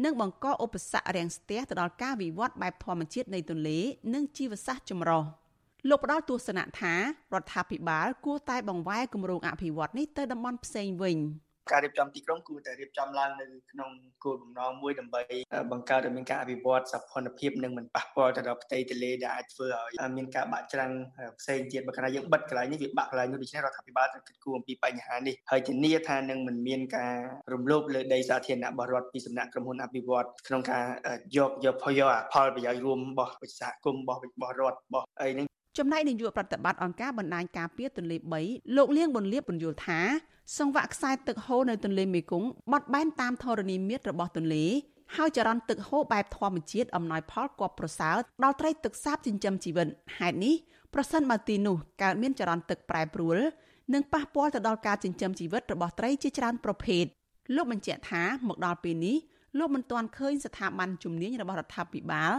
[0.05, 3.79] នឹងបង្កឧបសគ្គរាំងស្ទះទៅដល់ការវិវត្តបែបធម្មជាតិនៃទន្លេ
[4.15, 5.23] និងជីវសាស្ត្រចម្រុះ
[5.89, 11.19] លោកផ្ដល់ទស្សនៈថារដ្ឋាភិបាលគួរតែបង្វែរគម្រោងអភិវឌ្ឍនេះទៅតំបន់ផ្សេងវិញ។
[11.73, 13.91] ការរៀបចំទីក្រុងគួរតែរៀបចំឡើងនៅក្នុង
[14.25, 15.23] គោលបំណងមួយដើម្បី
[15.73, 20.93] បង្កើតឲ្យមានការអភិវឌ្ឍសភនភាពនិងមិនប៉ះពាល់ទៅដល់ផ្ទៃទន្លេដែលអាចធ្វើឲ្យមានការបាក់ច្រាំង
[21.41, 27.15] ផ្សេងទៀតបើកាលយើងបិទកន្លែងនេះវាបាក់កន្លែងនោះដូច្នេះរដ្ឋាភិបាលត្រូវគិតគូរអំពីបញ្ហានេះហើយធានាថានឹងមិនមានការ
[27.53, 30.85] រំលោភលើដីសាធារណៈរបស់រដ្ឋពីសំណាក់ក្រុមហ៊ុនអភិវឌ្ឍក្នុងការ
[31.37, 35.48] យកយកផលយកផលប្រយោជន៍រួមរបស់វិស័យគមរបស់របស់រដ្ឋរបស់អីនឹង
[35.79, 38.17] ចំណែកនាយកប្រតិបត្តិអង្គការបណ្ដាញការពារទន្លេ
[38.47, 40.01] 3លោកលៀងប៊ុនលៀបបញ្យល់ថា
[40.59, 44.65] សង្វាក់ខ្សែទឹកហូរនៅទន្លេមេគង្គបត់បែនតាមធរណីមាត្ររបស់ទន្លេ
[45.17, 50.55] ហើយចរន្តទឹកហូរបែបធម្មជាតិអំណោយផលគបប្រសើរដល់ត្រីទឹកសាបចិញ្ចឹមជីវិតហេតុនេះ
[50.95, 53.39] ប្រសិនបើទីនោះកើតមានចរន្តទឹកប្រែប្រួល
[53.95, 57.05] នឹងប៉ះពាល់ទៅដល់ការចិញ្ចឹមជីវិតរបស់ត្រីជាច្រើនប្រភេទ
[57.55, 59.17] លោកបញ្ជាក់ថាមកដល់ពេលនេះ
[59.59, 62.33] លោកមិនទាន់ឃើញស្ថាប័នជំនាញរបស់រដ្ឋាភិបាល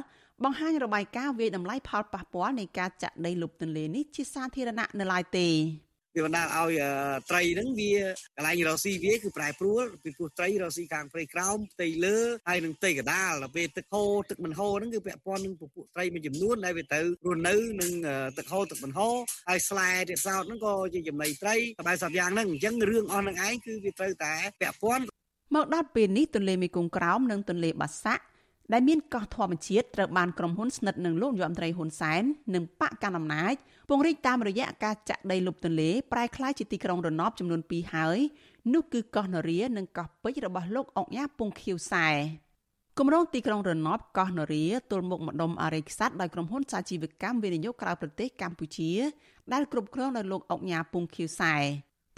[0.46, 5.48] បង្ហាញរបាយការណ៍វិយតម្លៃផលប៉ះពាល់នៃការចាក់ដីលុបទន្លេនេះជាសាធារណៈនៅឡើយទេ
[6.16, 6.72] វាបណ្ដាលឲ្យ
[7.30, 7.92] ត្រីហ្នឹងវា
[8.36, 12.18] កន្លែងរ៉ូស៊ីវាគឺប្រែប្រួលពីព្រោះត្រីរ៉ូស៊ីខាងព្រៃក្រោមផ្ទៃលើ
[12.50, 17.92] ហើយនឹងផ្ទៃកដាលដល់ពេលទឹកហូរទឹកមិនហូរហ្នឹងគឺពាក់ព័ន្ធនឹងពពួកត្រីមួយចំនួនដែលវាទៅរស់នៅនឹង
[18.38, 19.16] ទឹកហូរទឹកមិនហូរ
[19.50, 21.56] ហើយស្លែទៀតសោតហ្នឹងក៏ជាចំណីត្រី
[21.88, 25.04] បែបសពយ៉ាងហ្នឹងអញ្ចឹងរឿងអស់នឹងឯងគឺវាត្រូវតែពាក់ព័ន្ធ
[25.56, 28.24] មកដល់ពេលនេះទន្លេមេគង្គក្រោមនិងទន្លេបាសាក់
[28.74, 32.24] ដែលមានកោះធម្មជាតិត្រូវបានក្រុមហ៊ុនស្និទ្ធនឹងលោកនាយរដ្ឋមន្ត្រីហ៊ុនសែន
[32.55, 33.53] និងបកកណ្ដាលអំណាច
[33.89, 38.17] ពង្រីកតាមរយៈការចាក់ដីលុបទន្លេប្រែក្លាយជាទីក្រុងរណបចំនួន2ហើយ
[38.74, 42.07] នោះគឺកោះនរានិងកោះពេជ្ររបស់លោកអុកញ៉ាពងខៀវសែ
[42.99, 48.91] គម្រោងទីក្រុងរណបកោះនរាទល់មុខម្ដុំអរិយខ្សាត់ដោយក្រុមហ៊ុនសាជីវកម្មវិនិយោគក្រៅប្រទេសកម្ពុជា
[49.53, 51.55] ដែលគ្រប់គ្រងដោយលោកអុកញ៉ាពងខៀវសែ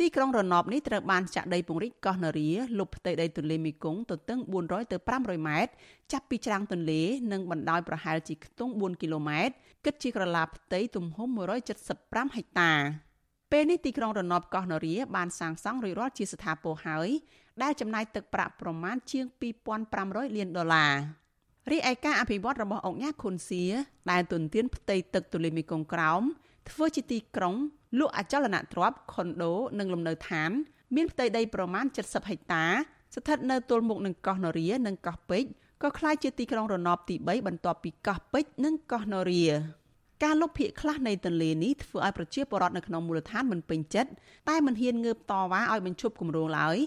[0.01, 2.49] ទីក្រុងរណបនេះត្រូវបានចាក់ដីពង្រីកកោះនរា
[2.79, 5.71] លុបផ្ទៃដីទន្លេមេគង្គទទឹង400ទៅ500ម៉ែត្រ
[6.11, 9.53] ចាប់ពីច្រាំងទន្លេនិងបណ្ដោយប្រហែលជាខ្ទង់4គីឡូម៉ែត្រ
[9.85, 11.27] គិតជាក្រឡាផ្ទៃទំហំ
[11.81, 12.71] 175ហិកតា
[13.51, 17.09] ពេលនេះទីក្រុងរណបកោះនរាបានសាងសង់រួចរាល់ជាស្ថាពរហើយ
[17.63, 19.25] ដែលចំណាយទឹកប្រាក់ប្រមាណជាង
[19.81, 20.93] 2500លានដុល្លារ
[21.71, 23.63] រីឯការអភិវឌ្ឍរបស់អង្គការខុនសៀ
[24.11, 26.21] ដែលទុនទានផ្ទៃទឹកទន្លេមេគង្គក្រោម
[26.69, 27.55] ធ្វើជាទីក្រុង
[27.99, 30.51] លក់អចលនទ្រព្យខុនដូនិងលំនៅឋាន
[30.95, 32.65] មានផ្ទៃដីប្រមាណ70ហិកតា
[33.15, 35.49] ស្ថិតនៅទល់មុខនឹងកោះនរានិងកោះពេជ្រ
[35.83, 39.45] ក៏ក្លាយជាទីក្រុងរណបទី3បន្ទាប់ពីកោះពេជ្រនិងកោះនរា
[40.23, 44.11] ការលុបភៀកខ្លះនៃទន្លេនេះធ្វើឲ្យប្រជាពលរដ្ឋនៅក្នុងមូលដ្ឋានមិនពេញចិត្ត
[44.49, 46.77] តែមិនហ៊ានងើបតវ៉ាឲ្យបញ្ឈប់គម្រោងឡើយ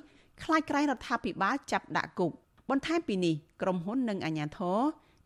[0.42, 2.32] ខ្លាចក្រែងរដ្ឋាភិបាលចាប់ដាក់គុក
[2.70, 4.80] បន្ថែមពីនេះក្រុមហ៊ុននិងអាជ្ញាធរ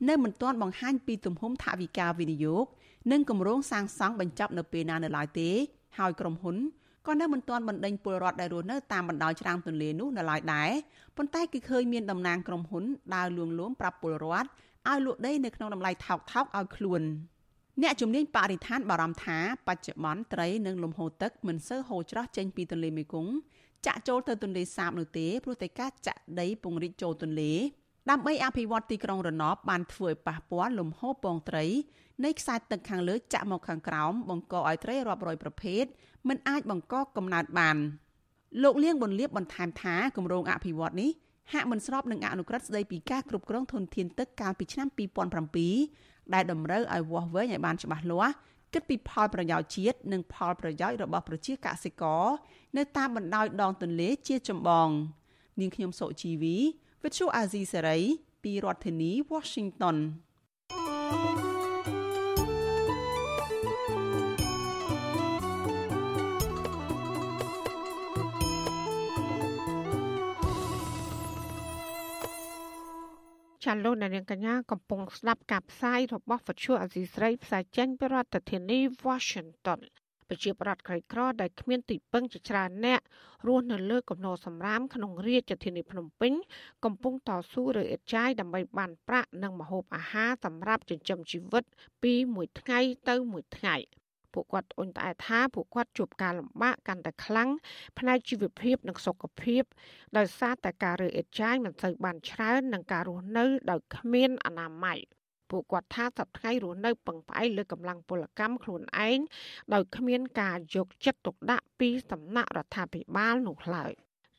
[0.09, 2.65] នៅមិនទាន់បង្ហាញពីទំហំថវិកាវិនិយោគ
[3.13, 5.51] និងគម្រោងសាងសង់បញ្ចប់នៅពេលណានៅឡើយទេ
[5.99, 6.57] ហើយក្រុមហ៊ុន
[7.07, 10.71] ក៏នៅមិនទាន់បណ្ដេញពលរដ្ឋដែលរស់នៅតាមបណ្ដោយច្រាំងទន្លេនោះនៅឡើយដែរ
[11.17, 12.85] ប៉ុន្តែគឺឃើញមានតំណាងក្រុមហ៊ុន
[13.15, 14.49] ដើរលួងលោមប្រាប់ពលរដ្ឋ
[14.89, 17.03] ឲ្យលក់ដីនៅក្នុងតម្លៃថោកថោកឲ្យខ្លួន
[17.83, 19.39] អ្នកជំនាញបរិស្ថានបារម្ភថា
[19.69, 23.33] បច្ចុប្បន្នត្រីនិងលំហូរទឹកមិនសូវហូរច្រោះចេញពីទន្លេមេគង្គ
[23.87, 27.53] ចាក់ចូលទៅទន្លេសាបនោះទេព្រោះតែការចាក់ដីពង្រីកចូលទន្លេ
[28.11, 31.65] ដើម្បីអភិវឌ្ឍទីក្រុងរណបបានធ្វើឲ្យប៉ះពាល់លំហូរពងត្រី
[32.25, 35.85] នៃខ្សែទឹកខាងលើចាក់មកខាងក្រោមបង្កឲ្យត្រីរាប់រយប្រភេទ
[36.29, 37.77] មិនអាចបង្កកំណើតបាន
[38.63, 41.11] លោកលៀងប៊ុនលៀបបន្ថែមថាគម្រោងអភិវឌ្ឍនេះ
[41.53, 44.89] ហាក់មិនស្របនឹងអនុក្រឹត្យស្តីពីការគ្រប់គ្រងធនធានទឹកកាលពីឆ្នាំ
[45.61, 48.35] 2007ដែលតម្រូវឲ្យវាស់វែងឲ្យបានច្បាស់លាស់
[48.75, 52.27] គិតពីផលប្រយោជន៍ជាតិនិងផលប្រយោជន៍របស់ប្រជាកសិករ
[52.77, 54.89] នៅតាមបណ្ដោយដងទន្លេជាចម្បង
[55.61, 56.57] នាងខ្ញុំសុជីវី
[57.03, 57.99] វិទ្យុអាស៊ីសេរី
[58.45, 59.97] ពីរដ្ឋធានី Washington
[73.69, 79.81] ចាលោកនាងកញ្ញាកំពុងស្ដាប់ការផ្សាយរបស់វិទ្យុអាស៊ីស្រីផ្សាយចេញពីរដ្ឋធានី Washington
[80.29, 83.01] ប្រជាប្រដ្ឋក្រីក្រដែលគ្មានទីពឹងជាច្រើនអ្នក
[83.47, 86.33] រស់នៅលើគំនរសំរាមក្នុងរាជធានីភ្នំពេញ
[86.85, 91.65] កំពុងតស៊ូរើអេតចាយដើម្បីបានប្រាក់និងម្ហូបអាហារសម្រាប់ចិញ្ចឹមជីវិត
[92.03, 93.77] ពីមួយថ្ងៃទៅមួយថ្ងៃ
[94.35, 97.51] ពួកគាត់អ៊ុនតែថាពួកគាត់ជួបការលំបាកកាន់តែខ្លាំង
[97.99, 99.63] ផ្នែកជីវភាពនិងសុខភាព
[100.17, 104.99] ដោយសារតែការរើអេតចាយមិនសូវបានច្រើននិងការរស់នៅដោយគ្មានអនាម័យ
[105.51, 109.19] ពួកគាត់ថាសប្តាហ៍រស់នៅពឹងផ្អែកលើកម្លាំងពលកម្មខ្លួនឯង
[109.75, 113.93] ដោយគ្មានការយកចិត្តទុកដាក់ពីសំណាក់រដ្ឋាភិបាលនោះឡើយ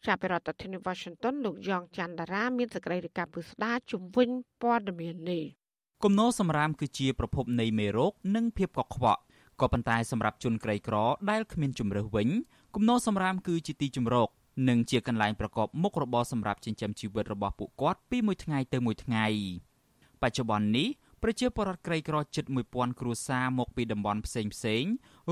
[0.06, 4.30] ចាប់ពីរដ្ឋធានី Washington លោកយ៉ងច័ន្ទតារាមានសេចក្តីរាយការណ៍ពុស្ដាជំវិញ
[4.62, 5.44] ព័ត៌មាននេះ
[6.04, 9.22] គំនោសម្រាមគឺជាប្រភពនៃមេរោគនិងភាពកខ្វក់
[9.62, 10.96] ក៏ប៉ុន្តែសម្រាប់ជនក្រីក្រ
[11.30, 12.30] ដែលគ្មានជំរើសវិញ
[12.76, 14.30] គំនោសម្រាមគឺជាទីជំរក
[14.70, 19.26] និងជាកន្លែងប្រកបមុខរបរសម្រាប់ចិញ្ចឹមជីវិតរបស់ពួកគាត់ពីមួយថ្ងៃទៅមួយថ្ងៃ
[20.22, 20.88] បច្ចុប្បន្ននេះ
[21.24, 24.84] ប្រជាពលរដ្ឋក្រីក្រជិត1000គ្រួសារមកពីតំបន់ផ្សេងផ្សេង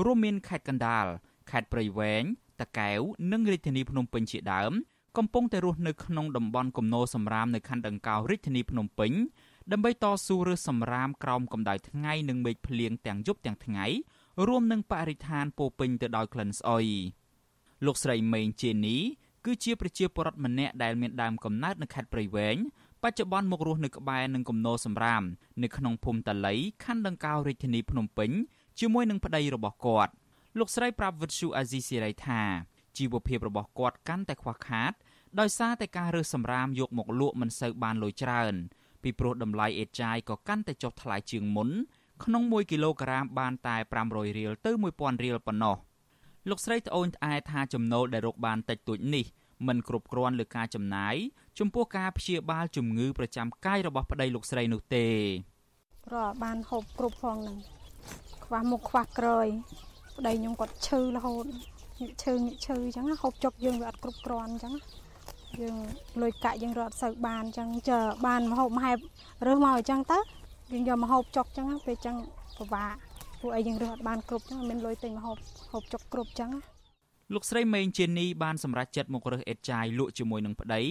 [0.04, 1.06] រួមមានខេត្តកណ្ដាល
[1.50, 2.22] ខេត្តព្រៃវែង
[2.60, 3.00] តាកែវ
[3.32, 4.72] និងរាជធានីភ្នំពេញជាដើម
[5.18, 9.12] កំពុងតែរស់នៅក្នុងតំបន់គំនរសម្រាមនៅខណ្ឌដង្កោរាជធានីភ្នំពេញ
[9.72, 13.86] ដើម្បីតស៊ូរើសសម្រាមក្រោមកម្ដៅថ្ងៃនិងមេឃភ្លៀងទាំងយប់ទាំងថ្ងៃ
[14.46, 16.86] រួមនឹងបរិស្ថានពោពេញទៅដោយក្លិនស្អុយ
[17.86, 18.96] លោកស្រីមេងជេនី
[19.44, 22.56] គឺជាប្រជាពលរដ្ឋម្នាក់ដែលមានដើមកំណើតនៅខេត្តព្រៃវែង
[23.02, 25.22] បច្ចុប្បន្នមករស់នៅក្បែរនឹងគំនរសម្រាម
[25.62, 28.30] នៅក្នុងភូមិតាលីខណ្ឌដង្កោរាជធានីភ្នំពេញ
[28.80, 30.12] ជាមួយនឹងប្តីរបស់គាត់
[30.58, 32.42] លោកស្រីប្រាប់វិទ្យុអាស៊ីសេរីថា
[32.96, 34.92] ជីវភាពរបស់គាត់កាន់តែខ្វះខាត
[35.40, 38.54] ដោយសារតែការរើសសម្រាមយកមកលក់មិនសូវបានលុយច្រើន
[39.02, 41.68] ពីព្រោះតម្លៃអេតចាយក៏កាន់តែចុះថ្លៃជាងមុន
[42.24, 43.76] ក្នុង1គីឡូក្រាមបានតែ
[44.08, 45.76] 500រៀលទៅ1000រៀលប៉ុណ្ណោះ
[46.48, 49.24] លោកស្រីត្អូញត្អែថាចំណូលដែលរកបានតិចតួចនេះ
[49.66, 51.14] មិនគ្រប់គ្រាន់លើការចំណាយ
[51.58, 55.06] ចំពោះការព្យាបាលជំងឺប្រចាំកាយរបស់ប្តីលោកស្រីនោះទេ
[56.14, 57.56] រកបានហូបគ្រប់ផងនឹង
[58.44, 59.46] ខ្វះមុខខ្វះក្រោយ
[60.16, 61.46] ប្តីខ្ញុំគាត់ឈឺរហូត
[62.00, 64.74] ញឹកឈឺញឹកឈឺអញ្ចឹងហូបចុកយើងវាអត់គ្រប់គ្រាន់អញ្ចឹង
[65.60, 65.76] យើង
[66.22, 68.98] លុយកាក់យើងរត់សូវបានអញ្ចឹង chờ បានមហូបមហែប
[69.46, 70.18] រើសមកអញ្ចឹងទៅ
[70.72, 72.16] យើងយកមកហូបចុកអញ្ចឹងពេលអញ្ចឹង
[72.58, 72.94] ពិបាក
[73.40, 75.38] ពួកអីយើងរើសអត់បានគ្រប់អញ្ចឹងមានលុយទិញមកហូប
[75.72, 76.50] ហូបចុកគ្រប់អញ្ចឹង
[77.34, 80.82] លោកស្រីមេងជានីបានសម្រេចចិត្តមករើសអេតចាយលក់ជាមួយនឹងប្តី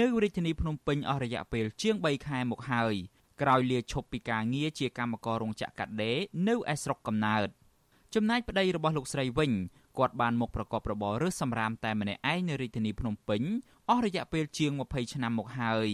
[0.00, 2.94] នៅរាជធានីភ្នំពេញអស់រយៈពេលជាង3ខែមកហើយ
[3.42, 6.18] ក្រោយលាឈប់ពីការងារជាកម្មកររោងចក្រកាត់ដេរ
[6.48, 7.48] នៅឯស្រុកកំណើត
[8.14, 9.52] ចំណែកប្តីរបស់លោកស្រីវិញ
[9.98, 13.42] គាត់បានមកប្រកបរបររើសសម្រាមតែម្នាក់ឯងនៅរាជធានីភ្នំពេញ
[13.90, 15.90] អស់រយៈពេលជាង20ឆ្នាំមកហើយ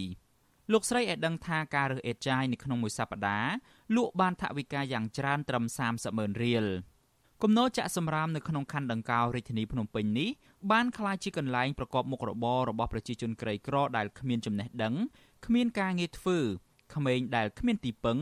[0.73, 3.53] លោកស្រីឲ្យដឹងថាការរើសអេតចាយនៅក្នុងមួយសប្តាហ៍
[3.97, 6.67] លក់បានថវិកាយ៉ាងច្រើនត្រឹម30ម៉ឺនរៀល
[7.43, 10.31] គំនរចាក់សម្រាមនៅក្នុងខណ្ឌដង្កោរាជធានីភ្នំពេញនេះ
[10.73, 14.95] បានក្លាយជាកន្លែងប្រកបមុខរបររបស់ប្រជាជនក្រីក្រដែលគ្មានចំណេះដឹង
[15.47, 16.39] គ្មានការងារធ្វើ
[16.95, 18.19] ក្មេងដែលគ្មានទីពឹង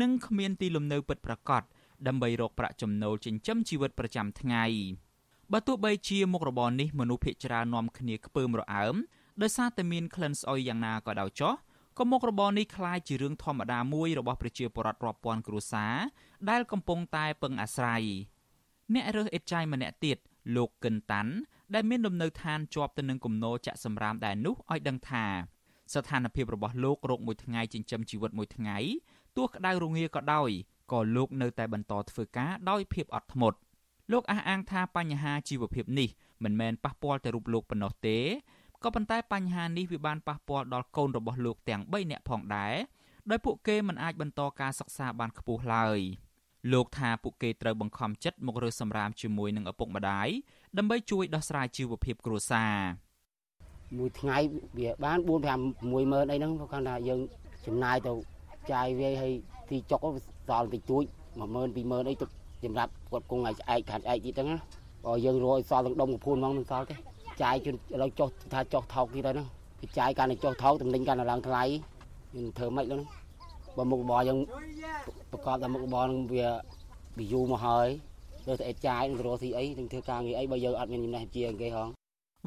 [0.00, 1.62] និងគ្មានទីលំនៅពិតប្រាកដ
[2.06, 4.64] ដើម្បីរកប្រាក់ចំណូលចិញ្ចឹមជីវិតប្រចាំថ្ងៃ
[5.52, 8.96] បើទោះបីជាមុខរបរនេះមនុស្សភាគច្រើននាំគ្នាខ្ពើមរអើម
[9.42, 11.54] ដោយសារតែមានក្លិនស្អុយយ៉ាងណាក៏ដោយចុះ
[11.99, 15.95] ក៏មុខរបរនេះคล้ายជារឿងធម្មតាមួយរបស់ប្រជាពលរដ្ឋរាប់ពាន់គ្រួសារ
[16.49, 18.03] ដែលកំពុងតែពឹងអាស្រ័យ
[18.93, 20.17] អ្នករើសអេតចៃម្នាក់ទៀត
[20.55, 21.33] លោកកិនតាន់
[21.73, 25.25] ដែលមានលំនៅឋានជាប់ទៅនឹងគំនរចាក់សម្រាមដែរនោះឲ្យដឹងថា
[25.93, 28.77] ស្ថានភាពរបស់លោករកមួយថ្ងៃចិញ្ចឹមជីវិតមួយថ្ងៃ
[29.37, 30.49] ទោះក្តៅរងាក៏ដោយ
[30.91, 33.57] ក៏លោកនៅតែបន្តធ្វើការដោយភាពអត់ធ្មត់
[34.11, 36.09] លោកអះអាងថាបញ្ហាជីវភាពនេះ
[36.43, 38.17] មិនមែនប៉ះពាល់តែរូបលោកប៉ុណ្ណោះទេ
[38.84, 42.74] ក៏ប៉ុន្តែបញ្ហានេះវាបានប៉ះពាល់ដល់កូនរបស់លោកទាំង3នាក់ផងដែរ
[43.30, 45.98] ដោយពួកគេមិនអាចបន្តការសិក្សាបានខ្ពស់ឡើយ
[46.72, 50.28] លោកថាពួកគេត្រូវបង្ខំចិត្តមករើសសម្រាមជាមួយនឹងឪពុកម្ដាយ
[50.78, 52.76] ដើម្បីជួយដោះស្រាយជីវភាពគ្រួសារ
[53.98, 54.38] មួយថ្ងៃ
[54.78, 55.30] វាបាន4 5
[55.72, 57.20] 6ម៉ឺនអីហ្នឹងគាត់ថាយើង
[57.66, 58.12] ចំណាយទៅ
[58.72, 59.32] ចាយវាឲ្យ
[59.70, 60.00] ទីចុក
[60.48, 61.02] សល់តិចតួច
[61.38, 62.30] 10000 20000អីទុក
[62.64, 64.48] សម្រាប់គាត់គង់ឲ្យស្អែកខាត់ស្អែកទៀតហ្នឹង
[65.04, 66.94] បើយើងរយសល់ទាំងដុំកពួនហ្មងមិនសល់ទេ
[67.42, 69.48] ចាយជន់ឥឡូវចុះថាចុះថោកទៀតហើយហ្នឹង
[69.80, 71.62] ពីចាយកាន់តែចុះថោកតំណែងកាន់តែឡើងថ្លៃ
[72.36, 73.02] យើងធ្វើម៉េចហ្នឹង
[73.76, 74.38] បើមុខរបរយើង
[75.32, 76.46] ប្រកបតែមុខរបរនឹងវា
[77.18, 77.88] វាយូរមកហើយ
[78.46, 81.88] ទៅតែចាយនឹងរកស៊ីអីនឹងធ្វើការងារអីបើយើងអត់មានចំណេះជាគេហង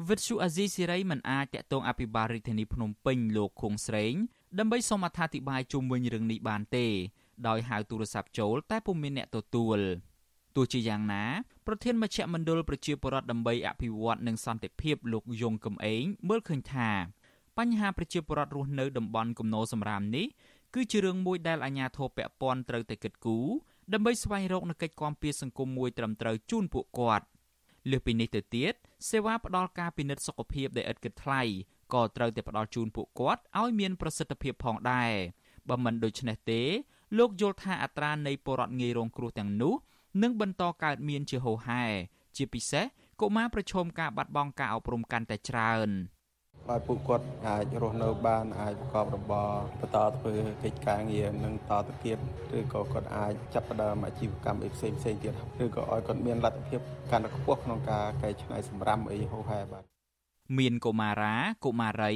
[0.08, 4.14] វិទ្យុអាស៊ីសេរីមិនអាចតាក់ទងអភិបាលរាជធានីភ្នំពេញលោកខុងស្រេង
[4.58, 6.86] ដើម្បីសូមអត្ថាធិប្បាយជុំវិញរឿងនេះបានទេ
[7.48, 9.78] ដោយហៅទូរស័ព្ទចូល តែពុំមានអ្នកទទួល
[10.56, 11.24] ទោះជាយ៉ាងណា
[11.66, 16.90] ប្រធានមជ្ឈមណ្ឌលប្រជាពលរដ្ឋដើម្បីអភិវឌ្ឍនិងសន្តិភាពលោកយងកំឯងមើលឃើញថា
[17.58, 20.26] បញ្ហាប្រជាពលរដ្ឋរស់នៅតំបន់គំនរសំរាមនេះ
[20.74, 23.48] គឺជារឿងមួយដែលអាជ្ញាធរពាក់ព័ន្ធត្រូវតែគិតគូរ
[23.92, 27.26] ដើម្បីស្វែងរកនូវកិច្ចគាំពៀសង្គមមួយត្រឹមត្រូវជូនពួកគាត់
[27.90, 28.74] លើសពីនេះទៅទៀត
[29.10, 31.42] សេវាផ្ដល់ការពិនិត្យសុខភាពដែលឥតគិតថ្លៃ
[31.94, 35.12] ក៏ត្រូវតែផ្ដល់ជូនពួកគាត់ឲ្យមានប្រសិទ្ធភាពផងដែរ
[35.68, 36.62] បើមិនដូច្នេះទេ
[37.18, 39.74] លោកយល់ថាអត្រានៃពលរដ្ឋងាយរងគ្រោះទាំងនោះ
[40.22, 41.84] នឹងបន្តកើតមានជាហូរហែ
[42.36, 42.84] ជាពិសេស
[43.20, 45.90] កុមារប្រឈមការបាត់បង់ការអប់រំកាន់តែច្រើន
[46.70, 49.50] ឲ្យពួកគាត់អាចរស់នៅបានអាចប្រកបរបរ
[49.80, 52.18] បន្តធ្វើកិច្ចការងារនឹងតទៅទៀត
[52.58, 55.32] ឬក៏គាត់អាចចាប់ផ្ដើមអាជីវកម្មអីផ្សេងផ្សេងទៀត
[55.64, 59.84] ឬក៏ឲ្យគាត់មានលទ្ធភាពកាន់តែខ្ពស់ក្នុងការកែច្នៃសម្រាមអីហូរហែបាទ
[60.58, 61.34] មានកុមារា
[61.64, 62.12] កុមារី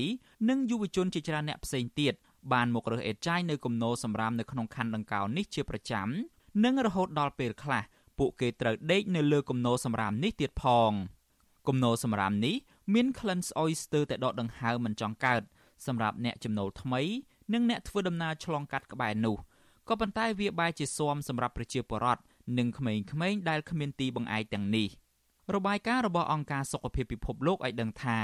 [0.48, 2.14] និងយុវជនជាច្រើនអ្នកផ្សេងទៀត
[2.52, 6.08] បានមករើសអេតចាយនៅគំនរសម្រាមនៅក្នុងខណ្ឌដង្កោនេះជាប្រចាំ
[6.64, 7.82] និងរហូតដល់ពេលខ្លះ
[8.18, 10.92] ពួកគេត្រូវដេកនៅលើគំនរសម្រាមនេះទៀតផង
[11.68, 12.56] គំនរសម្រាមនេះ
[12.94, 15.42] មានក្លិនស្អុយស្ទើរតែដកដង្ហើមមិនចង់កើត
[15.86, 17.02] សម្រាប់អ្នកចំណូលថ្មី
[17.52, 19.36] និងអ្នកធ្វើដំណើរឆ្លងកាត់ក្បែរនោះ
[19.88, 22.22] ក៏ប៉ុន្តែវាបែរជាស៊ាំសម្រាប់ប្រជាពលរដ្ឋ
[22.58, 24.88] និងក្មេងៗដែលគ្មានទីបង្អែកទាំងនេះ
[25.54, 28.20] របាយការណ៍របស់អង្គការសុខភាពពិភពលោកឲ្យដឹងថា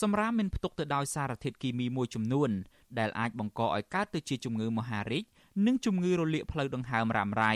[0.00, 2.50] សម្រាមមានផ្ទុកទៅដោយសារធាតុគីមីមួយចំនួន
[2.98, 5.24] ដែលអាចបង្កឲ្យកើតទៅជាជំងឺមហារីក
[5.66, 7.54] និងជំងឺរលាកផ្លូវដង្ហើមរ៉ាំរ៉ៃ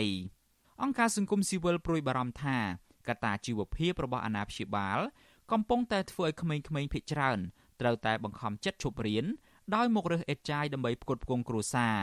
[0.83, 2.57] អង្គការសង្គមស៊ីវិលប្រួយបារម្ភថា
[3.07, 4.99] កត្តាជីវភាពរបស់អាណាព្យាបាល
[5.51, 7.39] កំពុងតែធ្វើឲ្យក្មេងៗភ័យច្រើន
[7.81, 9.25] ត្រូវតែបង្ខំចិត្តឈប់រៀន
[9.75, 11.99] ដោយមករើសអេតចាយដើម្បីផ្គត់ផ្គង់គ្រួសារ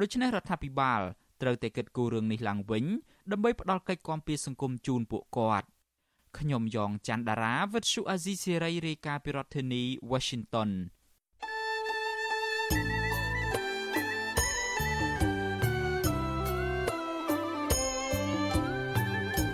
[0.00, 1.00] ដូច្នេះរដ្ឋាភិបាល
[1.42, 2.84] ត្រូវតែគិតគូររឿងនេះឡើងវិញ
[3.32, 5.66] ដើម្បីផ្ដល់កិច្ចគាំពារសង្គមជូនពួកគាត់
[6.38, 10.70] ខ្ញុំយ៉ងច័ន្ទដារាវិទ្យុអាស៊ីសេរីរាយការណ៍ពីរដ្ឋធានី Washington